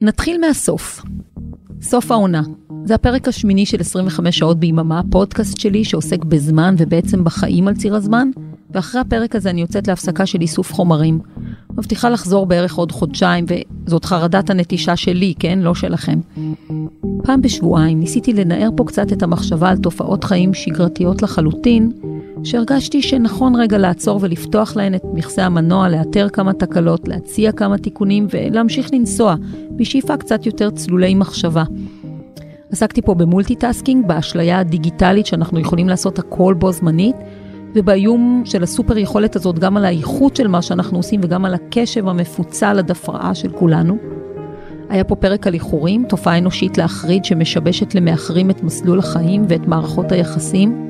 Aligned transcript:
נתחיל 0.00 0.40
מהסוף. 0.40 1.02
סוף 1.82 2.10
העונה. 2.10 2.42
זה 2.84 2.94
הפרק 2.94 3.28
השמיני 3.28 3.66
של 3.66 3.80
25 3.80 4.38
שעות 4.38 4.58
ביממה, 4.58 5.00
פודקאסט 5.10 5.60
שלי 5.60 5.84
שעוסק 5.84 6.24
בזמן 6.24 6.74
ובעצם 6.78 7.24
בחיים 7.24 7.68
על 7.68 7.74
ציר 7.74 7.94
הזמן, 7.94 8.30
ואחרי 8.70 9.00
הפרק 9.00 9.36
הזה 9.36 9.50
אני 9.50 9.60
יוצאת 9.60 9.88
להפסקה 9.88 10.26
של 10.26 10.40
איסוף 10.40 10.72
חומרים. 10.72 11.20
מבטיחה 11.70 12.08
לחזור 12.10 12.46
בערך 12.46 12.74
עוד 12.74 12.92
חודשיים, 12.92 13.44
וזאת 13.48 14.04
חרדת 14.04 14.50
הנטישה 14.50 14.96
שלי, 14.96 15.34
כן? 15.38 15.58
לא 15.58 15.74
שלכם. 15.74 16.20
פעם 17.22 17.42
בשבועיים 17.42 18.00
ניסיתי 18.00 18.32
לנער 18.32 18.70
פה 18.76 18.84
קצת 18.84 19.12
את 19.12 19.22
המחשבה 19.22 19.68
על 19.68 19.76
תופעות 19.76 20.24
חיים 20.24 20.54
שגרתיות 20.54 21.22
לחלוטין, 21.22 21.92
שהרגשתי 22.44 23.02
שנכון 23.02 23.54
רגע 23.56 23.78
לעצור 23.78 24.18
ולפתוח 24.22 24.76
להן 24.76 24.94
את 24.94 25.02
מכסה 25.14 25.46
המנוע, 25.46 25.88
לאתר 25.88 26.28
כמה 26.28 26.52
תקלות, 26.52 27.08
להציע 27.08 27.52
כמה 27.52 27.78
תיקונים 27.78 28.26
ולהמשיך 28.30 28.88
לנסוע, 28.92 29.34
בשאיפה 29.70 30.16
קצת 30.16 30.46
יותר 30.46 30.70
צלולי 30.70 31.14
מחשבה. 31.14 31.64
עסקתי 32.72 33.02
פה 33.02 33.14
ב 33.14 33.21
multitasking, 33.21 34.06
באשליה 34.06 34.58
הדיגיטלית 34.58 35.26
שאנחנו 35.26 35.60
יכולים 35.60 35.88
לעשות 35.88 36.18
הכל 36.18 36.54
בו 36.58 36.72
זמנית, 36.72 37.16
ובאיום 37.74 38.42
של 38.44 38.62
הסופר 38.62 38.98
יכולת 38.98 39.36
הזאת 39.36 39.58
גם 39.58 39.76
על 39.76 39.84
האיכות 39.84 40.36
של 40.36 40.48
מה 40.48 40.62
שאנחנו 40.62 40.98
עושים 40.98 41.20
וגם 41.22 41.44
על 41.44 41.54
הקשב 41.54 42.08
המפוצל 42.08 42.78
עד 42.78 42.90
הפרעה 42.90 43.34
של 43.34 43.52
כולנו. 43.52 43.96
היה 44.88 45.04
פה 45.04 45.16
פרק 45.16 45.46
על 45.46 45.54
איחורים, 45.54 46.04
תופעה 46.08 46.38
אנושית 46.38 46.78
להחריד 46.78 47.24
שמשבשת 47.24 47.94
למאחרים 47.94 48.50
את 48.50 48.62
מסלול 48.62 48.98
החיים 48.98 49.44
ואת 49.48 49.66
מערכות 49.66 50.12
היחסים. 50.12 50.87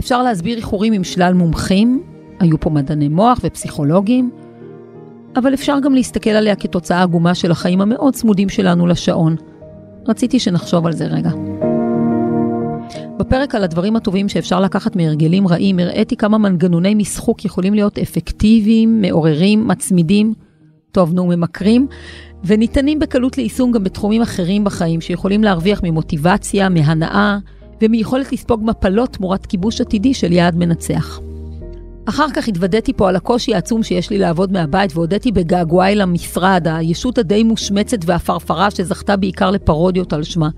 אפשר 0.00 0.22
להסביר 0.22 0.56
איחורים 0.56 0.92
עם 0.92 1.04
שלל 1.04 1.34
מומחים, 1.34 2.02
היו 2.40 2.60
פה 2.60 2.70
מדעני 2.70 3.08
מוח 3.08 3.40
ופסיכולוגים, 3.42 4.30
אבל 5.36 5.54
אפשר 5.54 5.78
גם 5.82 5.94
להסתכל 5.94 6.30
עליה 6.30 6.56
כתוצאה 6.56 7.02
עגומה 7.02 7.34
של 7.34 7.50
החיים 7.50 7.80
המאוד 7.80 8.14
צמודים 8.14 8.48
שלנו 8.48 8.86
לשעון. 8.86 9.36
רציתי 10.08 10.38
שנחשוב 10.38 10.86
על 10.86 10.92
זה 10.92 11.06
רגע. 11.06 11.30
בפרק 13.18 13.54
על 13.54 13.64
הדברים 13.64 13.96
הטובים 13.96 14.28
שאפשר 14.28 14.60
לקחת 14.60 14.96
מהרגלים 14.96 15.48
רעים, 15.48 15.78
הראיתי 15.78 16.16
כמה 16.16 16.38
מנגנוני 16.38 16.94
משחוק 16.94 17.44
יכולים 17.44 17.74
להיות 17.74 17.98
אפקטיביים, 17.98 19.00
מעוררים, 19.00 19.68
מצמידים, 19.68 20.34
טוב, 20.92 21.14
נו, 21.14 21.26
ממכרים, 21.26 21.86
וניתנים 22.44 22.98
בקלות 22.98 23.38
ליישום 23.38 23.72
גם 23.72 23.84
בתחומים 23.84 24.22
אחרים 24.22 24.64
בחיים, 24.64 25.00
שיכולים 25.00 25.44
להרוויח 25.44 25.80
ממוטיבציה, 25.82 26.68
מהנאה, 26.68 27.38
ומיכולת 27.82 28.32
לספוג 28.32 28.64
מפלות 28.64 29.12
תמורת 29.12 29.46
כיבוש 29.46 29.80
עתידי 29.80 30.14
של 30.14 30.32
יעד 30.32 30.56
מנצח. 30.56 31.20
אחר 32.08 32.26
כך 32.34 32.48
התוודעתי 32.48 32.92
פה 32.92 33.08
על 33.08 33.16
הקושי 33.16 33.54
העצום 33.54 33.82
שיש 33.82 34.10
לי 34.10 34.18
לעבוד 34.18 34.52
מהבית 34.52 34.96
והודיתי 34.96 35.32
בגעגועי 35.32 35.94
למשרד, 35.94 36.66
הישות 36.68 37.18
הדי 37.18 37.42
מושמצת 37.42 37.98
והפרפרה 38.04 38.70
שזכתה 38.70 39.16
בעיקר 39.16 39.50
לפרודיות 39.50 40.12
על 40.12 40.22
שמה. 40.22 40.48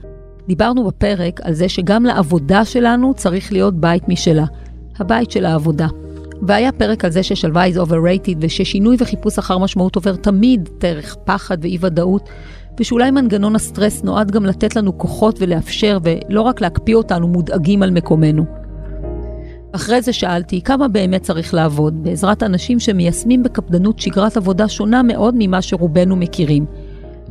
דיברנו 0.48 0.86
בפרק 0.86 1.40
על 1.42 1.52
זה 1.52 1.68
שגם 1.68 2.04
לעבודה 2.04 2.64
שלנו 2.64 3.14
צריך 3.14 3.52
להיות 3.52 3.80
בית 3.80 4.08
משלה, 4.08 4.44
הבית 4.98 5.30
של 5.30 5.46
העבודה. 5.46 5.86
והיה 6.42 6.72
פרק 6.72 7.04
על 7.04 7.10
זה 7.10 7.22
ששלווה 7.22 7.68
is 7.68 7.74
overrated 7.74 8.36
וששינוי 8.40 8.96
וחיפוש 8.98 9.38
אחר 9.38 9.58
משמעות 9.58 9.96
עובר 9.96 10.16
תמיד 10.16 10.68
דרך 10.80 11.16
פחד 11.24 11.58
ואי 11.60 11.78
ודאות, 11.80 12.28
ושאולי 12.80 13.10
מנגנון 13.10 13.56
הסטרס 13.56 14.02
נועד 14.04 14.30
גם 14.30 14.46
לתת 14.46 14.76
לנו 14.76 14.98
כוחות 14.98 15.36
ולאפשר, 15.40 15.98
ולא 16.02 16.42
רק 16.42 16.60
להקפיא 16.60 16.94
אותנו 16.94 17.28
מודאגים 17.28 17.82
על 17.82 17.90
מקומנו. 17.90 18.44
אחרי 19.72 20.02
זה 20.02 20.12
שאלתי 20.12 20.62
כמה 20.62 20.88
באמת 20.88 21.22
צריך 21.22 21.54
לעבוד 21.54 22.02
בעזרת 22.02 22.42
אנשים 22.42 22.80
שמיישמים 22.80 23.42
בקפדנות 23.42 23.98
שגרת 23.98 24.36
עבודה 24.36 24.68
שונה 24.68 25.02
מאוד 25.02 25.34
ממה 25.38 25.62
שרובנו 25.62 26.16
מכירים. 26.16 26.66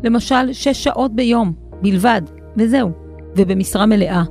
למשל, 0.03 0.53
שש 0.53 0.83
שעות 0.83 1.15
ביום, 1.15 1.53
בלבד, 1.81 2.21
וזהו, 2.57 2.91
ובמשרה 3.35 3.85
מלאה. 3.85 4.23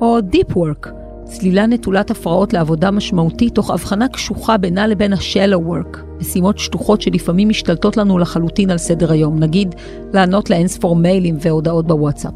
או 0.00 0.18
Deep 0.18 0.52
Work, 0.52 0.88
צלילה 1.24 1.66
נטולת 1.66 2.10
הפרעות 2.10 2.52
לעבודה 2.52 2.90
משמעותית, 2.90 3.54
תוך 3.54 3.70
הבחנה 3.70 4.08
קשוחה 4.08 4.56
בינה 4.56 4.86
לבין 4.86 5.12
ה-Shallow 5.12 5.68
Work, 5.68 5.98
משימות 6.20 6.58
שטוחות 6.58 7.00
שלפעמים 7.00 7.48
משתלטות 7.48 7.96
לנו 7.96 8.18
לחלוטין 8.18 8.70
על 8.70 8.78
סדר 8.78 9.12
היום, 9.12 9.38
נגיד 9.38 9.74
לענות 10.12 10.50
לאינספור 10.50 10.96
מיילים 10.96 11.36
והודעות 11.40 11.86
בוואטסאפ. 11.86 12.34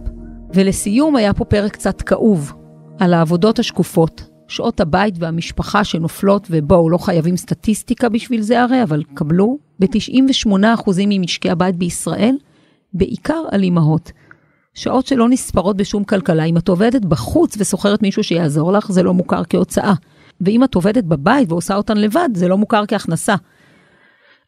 ולסיום 0.54 1.16
היה 1.16 1.34
פה 1.34 1.44
פרק 1.44 1.72
קצת 1.72 2.02
כאוב, 2.02 2.52
על 2.98 3.14
העבודות 3.14 3.58
השקופות, 3.58 4.28
שעות 4.48 4.80
הבית 4.80 5.14
והמשפחה 5.18 5.84
שנופלות, 5.84 6.46
ובואו, 6.50 6.90
לא 6.90 6.98
חייבים 6.98 7.36
סטטיסטיקה 7.36 8.08
בשביל 8.08 8.40
זה 8.40 8.62
הרי, 8.62 8.82
אבל 8.82 9.02
קבלו, 9.14 9.58
ב-98% 9.80 10.90
ממשקי 11.06 11.50
הבית 11.50 11.76
בישראל, 11.76 12.36
בעיקר 12.94 13.42
על 13.50 13.62
אימהות. 13.62 14.12
שעות 14.74 15.06
שלא 15.06 15.28
נספרות 15.28 15.76
בשום 15.76 16.04
כלכלה. 16.04 16.44
אם 16.44 16.56
את 16.56 16.68
עובדת 16.68 17.04
בחוץ 17.04 17.56
ושוכרת 17.58 18.02
מישהו 18.02 18.24
שיעזור 18.24 18.72
לך, 18.72 18.92
זה 18.92 19.02
לא 19.02 19.14
מוכר 19.14 19.42
כהוצאה. 19.48 19.92
ואם 20.40 20.64
את 20.64 20.74
עובדת 20.74 21.04
בבית 21.04 21.52
ועושה 21.52 21.76
אותן 21.76 21.96
לבד, 21.96 22.28
זה 22.34 22.48
לא 22.48 22.58
מוכר 22.58 22.86
כהכנסה. 22.88 23.34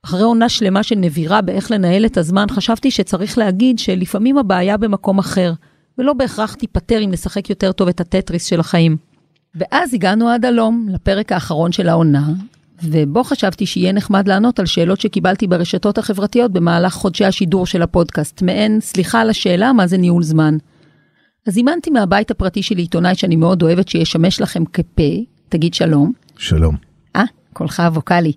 אחרי 0.04 0.22
עונה 0.22 0.48
שלמה 0.48 0.82
של 0.82 0.94
נבירה 0.94 1.40
באיך 1.40 1.70
לנהל 1.70 2.06
את 2.06 2.16
הזמן, 2.16 2.46
חשבתי 2.50 2.90
שצריך 2.90 3.38
להגיד 3.38 3.78
שלפעמים 3.78 4.38
הבעיה 4.38 4.76
במקום 4.76 5.18
אחר, 5.18 5.52
ולא 5.98 6.12
בהכרח 6.12 6.54
תיפתר 6.54 7.04
אם 7.04 7.10
נשחק 7.10 7.50
יותר 7.50 7.72
טוב 7.72 7.88
את 7.88 8.00
הטטריס 8.00 8.44
של 8.44 8.60
החיים. 8.60 8.96
ואז 9.54 9.94
הגענו 9.94 10.28
עד 10.28 10.44
הלום, 10.44 10.86
לפרק 10.90 11.32
האחרון 11.32 11.72
של 11.72 11.88
העונה, 11.88 12.28
ובו 12.82 13.24
חשבתי 13.24 13.66
שיהיה 13.66 13.92
נחמד 13.92 14.28
לענות 14.28 14.58
על 14.58 14.66
שאלות 14.66 15.00
שקיבלתי 15.00 15.46
ברשתות 15.46 15.98
החברתיות 15.98 16.52
במהלך 16.52 16.94
חודשי 16.94 17.24
השידור 17.24 17.66
של 17.66 17.82
הפודקאסט, 17.82 18.42
מעין 18.42 18.80
סליחה 18.80 19.20
על 19.20 19.30
השאלה 19.30 19.72
מה 19.72 19.86
זה 19.86 19.96
ניהול 19.96 20.22
זמן. 20.22 20.56
אז 21.46 21.54
זימנתי 21.54 21.90
מהבית 21.90 22.30
הפרטי 22.30 22.62
שלי 22.62 22.82
עיתונאי 22.82 23.14
שאני 23.14 23.36
מאוד 23.36 23.62
אוהבת 23.62 23.88
שישמש 23.88 24.40
לכם 24.40 24.64
כפה, 24.64 25.02
תגיד 25.48 25.74
שלום. 25.74 26.12
שלום. 26.38 26.76
אה, 27.16 27.24
קולך 27.52 27.80
הווקאלי. 27.80 28.32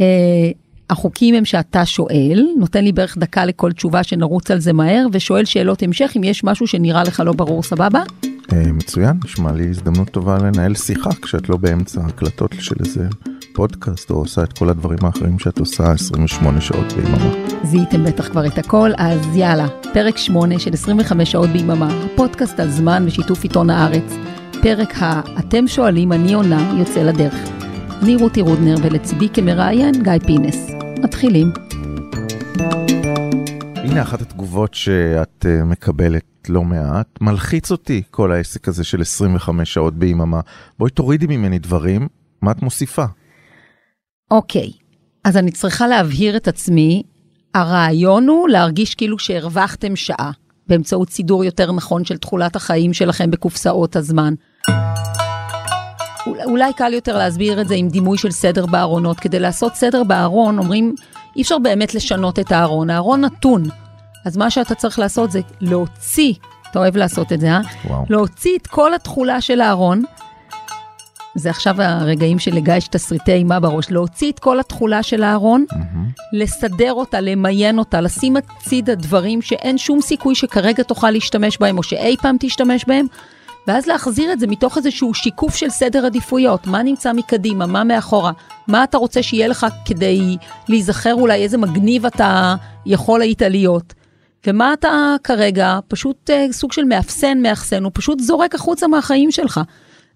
אה, 0.00 0.50
החוקים 0.90 1.34
הם 1.34 1.44
שאתה 1.44 1.86
שואל, 1.86 2.46
נותן 2.58 2.84
לי 2.84 2.92
בערך 2.92 3.18
דקה 3.18 3.44
לכל 3.44 3.72
תשובה 3.72 4.02
שנרוץ 4.02 4.50
על 4.50 4.60
זה 4.60 4.72
מהר, 4.72 5.06
ושואל 5.12 5.44
שאלות 5.44 5.82
המשך 5.82 6.12
אם 6.16 6.24
יש 6.24 6.44
משהו 6.44 6.66
שנראה 6.66 7.02
לך 7.02 7.22
לא 7.26 7.32
ברור, 7.32 7.62
סבבה? 7.62 8.02
אה, 8.52 8.72
מצוין, 8.72 9.16
נשמע 9.24 9.52
לי 9.52 9.68
הזדמנות 9.68 10.10
טובה 10.10 10.38
לנהל 10.38 10.74
שיחה 10.74 11.10
כשאת 11.22 11.48
לא 11.48 11.56
באמצע 11.56 12.00
הקלטות 12.06 12.54
של 12.58 12.74
איזה 12.80 13.08
פודקאסט 13.52 14.10
או 14.10 14.16
עושה 14.16 14.42
את 14.42 14.58
כל 14.58 14.68
הדברים 14.68 14.98
האחרים 15.02 15.38
שאת 15.38 15.58
עושה 15.58 15.92
28 15.92 16.60
שעות 16.60 16.92
ביממה. 16.92 17.34
זיהיתם 17.64 18.04
בטח 18.04 18.28
כבר 18.28 18.46
את 18.46 18.58
הכל, 18.58 18.90
אז 18.96 19.36
יאללה, 19.36 19.66
פרק 19.92 20.18
8 20.18 20.58
של 20.58 20.72
25 20.72 21.32
שעות 21.32 21.48
ביממה, 21.50 22.04
הפודקאסט 22.04 22.60
על 22.60 22.70
זמן 22.70 23.06
בשיתוף 23.06 23.42
עיתון 23.42 23.70
הארץ. 23.70 24.14
פרק 24.62 24.94
ה"אתם 24.96 25.66
שואלים, 25.66 26.12
אני 26.12 26.34
עונה" 26.34 26.74
יוצא 26.78 27.02
לדרך. 27.02 27.34
אני 28.02 28.16
רותי 28.16 28.40
רודנר 28.40 28.76
ולצידי 28.82 29.28
כמראיין 29.28 30.02
גיא 30.02 30.18
פינס. 30.26 30.77
מתחילים. 31.02 31.52
הנה 33.76 34.02
אחת 34.02 34.20
התגובות 34.20 34.74
שאת 34.74 35.44
uh, 35.44 35.64
מקבלת 35.64 36.24
לא 36.48 36.62
מעט. 36.64 37.18
מלחיץ 37.20 37.70
אותי 37.70 38.02
כל 38.10 38.32
העסק 38.32 38.68
הזה 38.68 38.84
של 38.84 39.00
25 39.00 39.74
שעות 39.74 39.94
ביממה. 39.94 40.40
בואי 40.78 40.90
תורידי 40.90 41.26
ממני 41.26 41.58
דברים, 41.58 42.08
מה 42.42 42.50
את 42.50 42.62
מוסיפה? 42.62 43.04
אוקיי, 44.30 44.72
אז 45.24 45.36
אני 45.36 45.50
צריכה 45.50 45.86
להבהיר 45.86 46.36
את 46.36 46.48
עצמי. 46.48 47.02
הרעיון 47.54 48.28
הוא 48.28 48.48
להרגיש 48.48 48.94
כאילו 48.94 49.18
שהרווחתם 49.18 49.96
שעה, 49.96 50.30
באמצעות 50.66 51.10
סידור 51.10 51.44
יותר 51.44 51.72
נכון 51.72 52.04
של 52.04 52.16
תכולת 52.16 52.56
החיים 52.56 52.92
שלכם 52.92 53.30
בקופסאות 53.30 53.96
הזמן. 53.96 54.34
אולי 56.44 56.72
קל 56.72 56.92
יותר 56.92 57.18
להסביר 57.18 57.60
את 57.60 57.68
זה 57.68 57.74
עם 57.74 57.88
דימוי 57.88 58.18
של 58.18 58.30
סדר 58.30 58.66
בארונות. 58.66 59.20
כדי 59.20 59.38
לעשות 59.38 59.74
סדר 59.74 60.04
בארון, 60.04 60.58
אומרים, 60.58 60.94
אי 61.36 61.42
אפשר 61.42 61.58
באמת 61.58 61.94
לשנות 61.94 62.38
את 62.38 62.52
הארון, 62.52 62.90
הארון 62.90 63.20
נתון. 63.20 63.62
אז 64.24 64.36
מה 64.36 64.50
שאתה 64.50 64.74
צריך 64.74 64.98
לעשות 64.98 65.30
זה 65.30 65.40
להוציא, 65.60 66.34
אתה 66.70 66.78
אוהב 66.78 66.96
לעשות 66.96 67.32
את 67.32 67.40
זה, 67.40 67.50
אה? 67.50 67.60
וואו. 67.84 68.04
להוציא 68.10 68.58
את 68.58 68.66
כל 68.66 68.94
התכולה 68.94 69.40
של 69.40 69.60
הארון. 69.60 70.02
זה 71.34 71.50
עכשיו 71.50 71.82
הרגעים 71.82 72.38
שלגיא 72.38 72.74
יש 72.74 72.88
תסריטי 72.88 73.32
אימה 73.32 73.60
בראש, 73.60 73.90
להוציא 73.90 74.32
את 74.32 74.38
כל 74.38 74.60
התכולה 74.60 75.02
של 75.02 75.22
הארון, 75.22 75.64
mm-hmm. 75.72 75.76
לסדר 76.32 76.92
אותה, 76.92 77.20
למיין 77.20 77.78
אותה, 77.78 78.00
לשים 78.00 78.36
הצידה 78.36 78.94
דברים 78.94 79.42
שאין 79.42 79.78
שום 79.78 80.00
סיכוי 80.00 80.34
שכרגע 80.34 80.82
תוכל 80.82 81.10
להשתמש 81.10 81.58
בהם, 81.58 81.78
או 81.78 81.82
שאי 81.82 82.16
פעם 82.16 82.36
תשתמש 82.40 82.84
בהם, 82.84 83.06
ואז 83.68 83.86
להחזיר 83.86 84.32
את 84.32 84.40
זה 84.40 84.46
מתוך 84.46 84.76
איזשהו 84.76 85.14
שיקוף 85.14 85.56
של 85.56 85.68
סדר 85.68 86.06
עדיפויות, 86.06 86.66
מה 86.66 86.82
נמצא 86.82 87.12
מקדימה, 87.12 87.66
מה 87.66 87.84
מאחורה, 87.84 88.32
מה 88.68 88.84
אתה 88.84 88.98
רוצה 88.98 89.22
שיהיה 89.22 89.48
לך 89.48 89.66
כדי 89.84 90.36
להיזכר 90.68 91.14
אולי 91.14 91.42
איזה 91.42 91.58
מגניב 91.58 92.06
אתה 92.06 92.54
יכול 92.86 93.22
היית 93.22 93.42
להיות. 93.42 93.94
ומה 94.46 94.72
אתה 94.72 95.14
כרגע, 95.24 95.78
פשוט 95.88 96.30
uh, 96.30 96.52
סוג 96.52 96.72
של 96.72 96.84
מאפסן, 96.84 97.38
מאחסן, 97.42 97.84
הוא 97.84 97.92
פשוט 97.94 98.20
זורק 98.20 98.54
החוצה 98.54 98.88
מהחיים 98.88 99.30
שלך. 99.30 99.60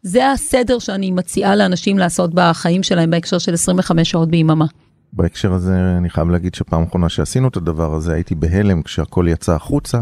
זה 0.02 0.30
הסדר 0.30 0.78
שאני 0.78 1.10
מציעה 1.10 1.56
לאנשים 1.56 1.98
לעשות 1.98 2.30
בחיים 2.34 2.82
שלהם 2.82 3.10
בהקשר 3.10 3.38
של 3.38 3.54
25 3.54 4.10
שעות 4.10 4.28
ביממה. 4.28 4.66
בהקשר 5.12 5.52
הזה 5.52 5.94
אני 5.98 6.10
חייב 6.10 6.28
להגיד 6.30 6.54
שפעם 6.54 6.82
אחרונה 6.82 7.08
שעשינו 7.08 7.48
את 7.48 7.56
הדבר 7.56 7.94
הזה 7.94 8.14
הייתי 8.14 8.34
בהלם 8.34 8.82
כשהכל 8.82 9.26
יצא 9.28 9.54
החוצה, 9.54 10.00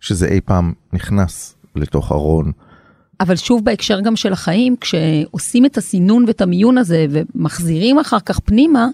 שזה 0.00 0.26
אי 0.26 0.40
פעם 0.40 0.72
נכנס 0.92 1.54
לתוך 1.76 2.12
ארון. 2.12 2.52
אבל 3.20 3.36
שוב 3.36 3.64
בהקשר 3.64 4.00
גם 4.00 4.16
של 4.16 4.32
החיים, 4.32 4.76
כשעושים 4.80 5.66
את 5.66 5.78
הסינון 5.78 6.24
ואת 6.26 6.40
המיון 6.40 6.78
הזה 6.78 7.06
ומחזירים 7.10 7.98
אחר 7.98 8.20
כך 8.20 8.40
פנימה, 8.40 8.88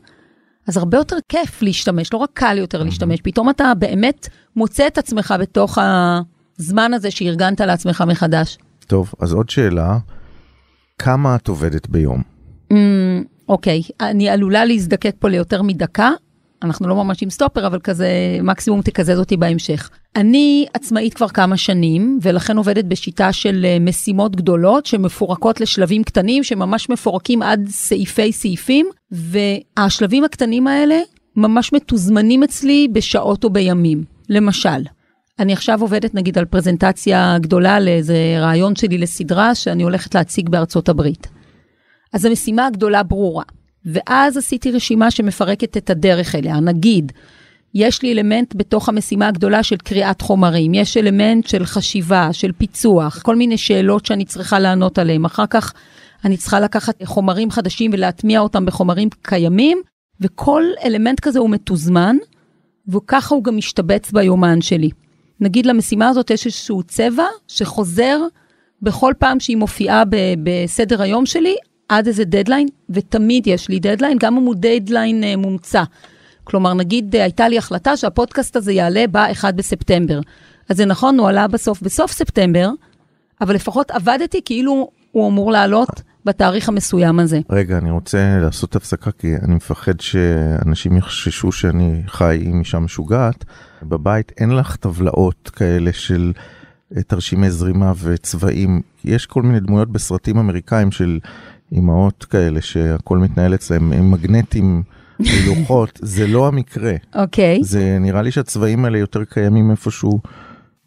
אז 0.69 0.76
הרבה 0.76 0.99
יותר 0.99 1.17
כיף 1.28 1.62
להשתמש, 1.62 2.12
לא 2.12 2.19
רק 2.19 2.31
קל 2.32 2.58
יותר 2.58 2.82
להשתמש, 2.82 3.20
פתאום 3.20 3.50
אתה 3.50 3.73
באמת 3.78 4.28
מוצא 4.56 4.87
את 4.87 4.99
עצמך 4.99 5.34
בתוך 5.40 5.78
הזמן 6.58 6.94
הזה 6.94 7.11
שארגנת 7.11 7.61
לעצמך 7.61 8.05
מחדש. 8.06 8.58
טוב, 8.87 9.12
אז 9.20 9.32
עוד 9.32 9.50
שאלה, 9.50 9.99
כמה 10.99 11.37
את 11.37 11.49
עובדת 11.49 11.88
ביום? 11.88 12.23
Mm, 12.73 12.76
אוקיי, 13.49 13.82
אני 14.00 14.28
עלולה 14.28 14.64
להזדקק 14.64 15.14
פה 15.19 15.28
ליותר 15.28 15.62
מדקה, 15.62 16.11
אנחנו 16.62 16.88
לא 16.88 16.94
ממש 16.94 17.22
עם 17.22 17.30
סטופר, 17.30 17.66
אבל 17.66 17.80
כזה, 17.80 18.08
מקסימום 18.42 18.82
תקזז 18.82 19.18
אותי 19.18 19.36
בהמשך. 19.36 19.90
אני 20.16 20.66
עצמאית 20.74 21.14
כבר 21.14 21.28
כמה 21.28 21.56
שנים, 21.56 22.18
ולכן 22.22 22.56
עובדת 22.56 22.84
בשיטה 22.84 23.32
של 23.32 23.64
אה, 23.64 23.78
משימות 23.80 24.36
גדולות 24.36 24.86
שמפורקות 24.86 25.60
לשלבים 25.60 26.04
קטנים, 26.04 26.44
שממש 26.44 26.90
מפורקים 26.90 27.42
עד 27.42 27.68
סעיפי 27.68 28.32
סעיפים, 28.32 28.86
והשלבים 29.10 30.24
הקטנים 30.24 30.66
האלה 30.66 31.00
ממש 31.36 31.72
מתוזמנים 31.72 32.42
אצלי 32.42 32.88
בשעות 32.92 33.44
או 33.44 33.50
בימים. 33.50 34.04
למשל, 34.28 34.82
אני 35.38 35.52
עכשיו 35.52 35.80
עובדת 35.80 36.14
נגיד 36.14 36.38
על 36.38 36.44
פרזנטציה 36.44 37.36
גדולה 37.40 37.80
לאיזה 37.80 38.36
רעיון 38.40 38.76
שלי 38.76 38.98
לסדרה 38.98 39.54
שאני 39.54 39.82
הולכת 39.82 40.14
להציג 40.14 40.48
בארצות 40.48 40.88
הברית. 40.88 41.28
אז 42.12 42.24
המשימה 42.24 42.66
הגדולה 42.66 43.02
ברורה. 43.02 43.44
ואז 43.86 44.36
עשיתי 44.36 44.70
רשימה 44.70 45.10
שמפרקת 45.10 45.76
את 45.76 45.90
הדרך 45.90 46.34
אליה. 46.34 46.60
נגיד, 46.60 47.12
יש 47.74 48.02
לי 48.02 48.12
אלמנט 48.12 48.54
בתוך 48.56 48.88
המשימה 48.88 49.28
הגדולה 49.28 49.62
של 49.62 49.76
קריאת 49.76 50.20
חומרים, 50.20 50.74
יש 50.74 50.96
אלמנט 50.96 51.46
של 51.46 51.64
חשיבה, 51.64 52.28
של 52.32 52.52
פיצוח, 52.52 53.22
כל 53.22 53.36
מיני 53.36 53.58
שאלות 53.58 54.06
שאני 54.06 54.24
צריכה 54.24 54.58
לענות 54.58 54.98
עליהן. 54.98 55.24
אחר 55.24 55.46
כך 55.46 55.72
אני 56.24 56.36
צריכה 56.36 56.60
לקחת 56.60 57.02
חומרים 57.04 57.50
חדשים 57.50 57.90
ולהטמיע 57.94 58.40
אותם 58.40 58.66
בחומרים 58.66 59.08
קיימים, 59.22 59.78
וכל 60.20 60.62
אלמנט 60.84 61.20
כזה 61.20 61.38
הוא 61.38 61.50
מתוזמן, 61.50 62.16
וככה 62.88 63.34
הוא 63.34 63.44
גם 63.44 63.56
משתבץ 63.56 64.12
ביומן 64.12 64.60
שלי. 64.60 64.90
נגיד 65.40 65.66
למשימה 65.66 66.08
הזאת 66.08 66.30
יש 66.30 66.46
איזשהו 66.46 66.82
צבע 66.82 67.24
שחוזר 67.48 68.20
בכל 68.82 69.12
פעם 69.18 69.40
שהיא 69.40 69.56
מופיעה 69.56 70.02
בסדר 70.42 71.02
היום 71.02 71.26
שלי, 71.26 71.56
עד 71.88 72.06
איזה 72.06 72.24
דדליין, 72.24 72.68
ותמיד 72.90 73.46
יש 73.46 73.68
לי 73.68 73.78
דדליין, 73.78 74.18
גם 74.20 74.36
אם 74.36 74.42
הוא 74.42 74.54
דדליין 74.58 75.22
uh, 75.22 75.36
מומצא. 75.36 75.82
כלומר, 76.44 76.74
נגיד 76.74 77.14
uh, 77.14 77.18
הייתה 77.18 77.48
לי 77.48 77.58
החלטה 77.58 77.96
שהפודקאסט 77.96 78.56
הזה 78.56 78.72
יעלה 78.72 79.04
ב-1 79.10 79.52
בספטמבר. 79.52 80.20
אז 80.68 80.76
זה 80.76 80.84
נכון, 80.84 81.18
הוא 81.18 81.28
עלה 81.28 81.48
בסוף, 81.48 81.82
בסוף 81.82 82.12
ספטמבר, 82.12 82.70
אבל 83.40 83.54
לפחות 83.54 83.90
עבדתי 83.90 84.40
כאילו 84.44 84.90
הוא 85.12 85.28
אמור 85.28 85.52
לעלות 85.52 86.02
בתאריך 86.24 86.68
המסוים 86.68 87.20
הזה. 87.20 87.40
רגע, 87.50 87.78
אני 87.78 87.90
רוצה 87.90 88.38
לעשות 88.40 88.76
הפסקה, 88.76 89.10
כי 89.10 89.34
אני 89.42 89.54
מפחד 89.54 90.00
שאנשים 90.00 90.96
יחששו 90.96 91.52
שאני 91.52 92.02
חי 92.06 92.38
עם 92.44 92.58
אישה 92.58 92.78
משוגעת. 92.78 93.44
בבית 93.82 94.32
אין 94.36 94.50
לך 94.50 94.76
טבלאות 94.76 95.50
כאלה 95.50 95.92
של 95.92 96.32
אה, 96.96 97.02
תרשימי 97.02 97.50
זרימה 97.50 97.92
וצבעים. 98.02 98.80
יש 99.04 99.26
כל 99.26 99.42
מיני 99.42 99.60
דמויות 99.60 99.92
בסרטים 99.92 100.38
אמריקאים 100.38 100.92
של 100.92 101.18
אימהות 101.72 102.24
כאלה 102.24 102.60
שהכל 102.60 103.18
מתנהל 103.18 103.54
אצלם 103.54 103.92
עם 103.92 104.10
מגנטים. 104.10 104.82
לוחות, 105.46 106.00
זה 106.02 106.26
לא 106.26 106.48
המקרה. 106.48 106.92
אוקיי. 107.14 107.58
Okay. 107.60 107.64
זה 107.64 107.98
נראה 108.00 108.22
לי 108.22 108.30
שהצבעים 108.30 108.84
האלה 108.84 108.98
יותר 108.98 109.24
קיימים 109.24 109.70
איפשהו 109.70 110.20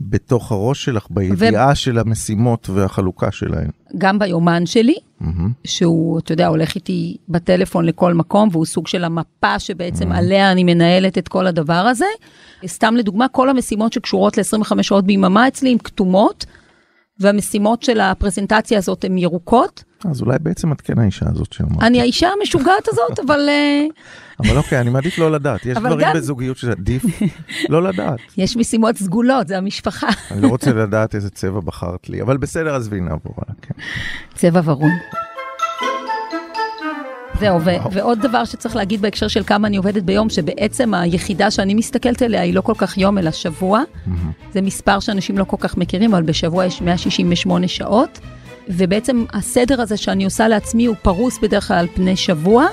בתוך 0.02 0.52
הראש 0.52 0.86
שלך, 0.86 1.08
בידיעה 1.10 1.70
ו... 1.72 1.76
של 1.76 2.00
המשימות 2.00 2.70
והחלוקה 2.70 3.31
שלהן. 3.31 3.70
גם 3.98 4.20
ביומן 4.20 4.66
שלי, 4.66 4.96
mm-hmm. 5.22 5.26
שהוא, 5.64 6.20
אתה 6.20 6.31
יודע, 6.31 6.48
הולך 6.48 6.76
איתי 6.76 7.18
בטלפון 7.30 7.86
לכל 7.86 8.14
מקום, 8.14 8.50
והוא 8.52 8.66
סוג 8.66 8.88
של 8.88 9.04
המפה 9.04 9.60
שבעצם 9.60 10.12
mm-hmm. 10.12 10.16
עליה 10.16 10.52
אני 10.52 10.64
מנהלת 10.64 11.18
את 11.18 11.28
כל 11.28 11.48
הדבר 11.48 11.74
הזה. 11.74 12.06
סתם 12.68 12.96
לדוגמה, 12.96 13.28
כל 13.28 13.50
המשימות 13.50 13.94
שקשורות 13.94 14.38
ל-25 14.38 14.81
שעות 14.81 15.06
ביממה 15.06 15.48
אצלי 15.48 15.72
הן 15.72 15.78
כתומות, 15.78 16.46
והמשימות 17.19 17.83
של 17.83 18.00
הפרזנטציה 18.00 18.77
הזאת 18.77 19.04
הן 19.04 19.18
ירוקות. 19.18 19.83
אז 20.06 20.21
אולי 20.21 20.39
בעצם 20.39 20.71
את 20.71 20.81
כן 20.81 21.00
האישה 21.00 21.25
הזאת 21.31 21.54
שאמרת. 21.54 21.83
אני 21.83 22.01
האישה 22.01 22.30
המשוגעת 22.39 22.88
הזאת, 22.88 23.19
אבל... 23.25 23.50
אה, 23.50 23.86
אבל 24.39 24.57
אוקיי, 24.57 24.80
אני 24.80 24.89
מעדיף 24.89 25.18
לא 25.18 25.31
לדעת. 25.31 25.66
יש 25.66 25.77
דברים 25.77 26.00
גם... 26.00 26.13
בזוגיות 26.16 26.57
שעדיף 26.57 27.04
לא 27.69 27.83
לדעת. 27.83 28.19
יש 28.38 28.57
משימות 28.57 28.95
סגולות, 28.95 29.48
זה 29.48 29.57
המשפחה. 29.57 30.07
אני 30.31 30.42
לא 30.42 30.48
רוצה 30.48 30.74
לדעת 30.74 31.16
איזה 31.16 31.30
צבע 31.30 31.60
בחרת 31.60 32.10
לי, 32.10 32.21
אבל 32.21 32.38
בסדר, 32.38 32.75
עזבי, 32.75 33.01
נעבור. 33.01 33.36
כן. 33.62 33.74
צבע 34.36 34.62
ורון. 34.63 34.92
זהו, 37.40 37.62
ו- 37.62 37.92
ועוד 37.92 38.20
דבר 38.20 38.46
שצריך 38.46 38.76
להגיד 38.76 39.02
בהקשר 39.02 39.28
של 39.28 39.44
כמה 39.44 39.68
אני 39.68 39.78
עובדת 39.78 40.04
ביום, 40.04 40.30
שבעצם 40.30 40.94
היחידה 40.94 41.52
שאני 41.52 41.74
מסתכלת 41.74 42.22
עליה 42.22 42.42
היא 42.42 42.54
לא 42.54 42.62
כל 42.62 42.74
כך 42.78 42.98
יום, 42.98 43.18
אלא 43.18 43.32
שבוע. 43.32 43.82
Mm-hmm. 43.82 44.10
זה 44.54 44.62
מספר 44.62 45.00
שאנשים 45.00 45.38
לא 45.38 45.44
כל 45.44 45.58
כך 45.60 45.78
מכירים, 45.78 46.14
אבל 46.14 46.24
בשבוע 46.24 46.66
יש 46.66 46.82
168 46.82 47.68
שעות. 47.68 48.20
ובעצם 48.70 49.26
הסדר 49.34 49.82
הזה 49.82 49.98
שאני 49.98 50.26
עושה 50.26 50.48
לעצמי 50.48 50.86
הוא 50.86 50.96
פרוס 51.02 51.40
בדרך 51.42 51.68
כלל 51.68 51.78
על 51.78 51.88
פני 51.94 52.16
שבוע. 52.16 52.66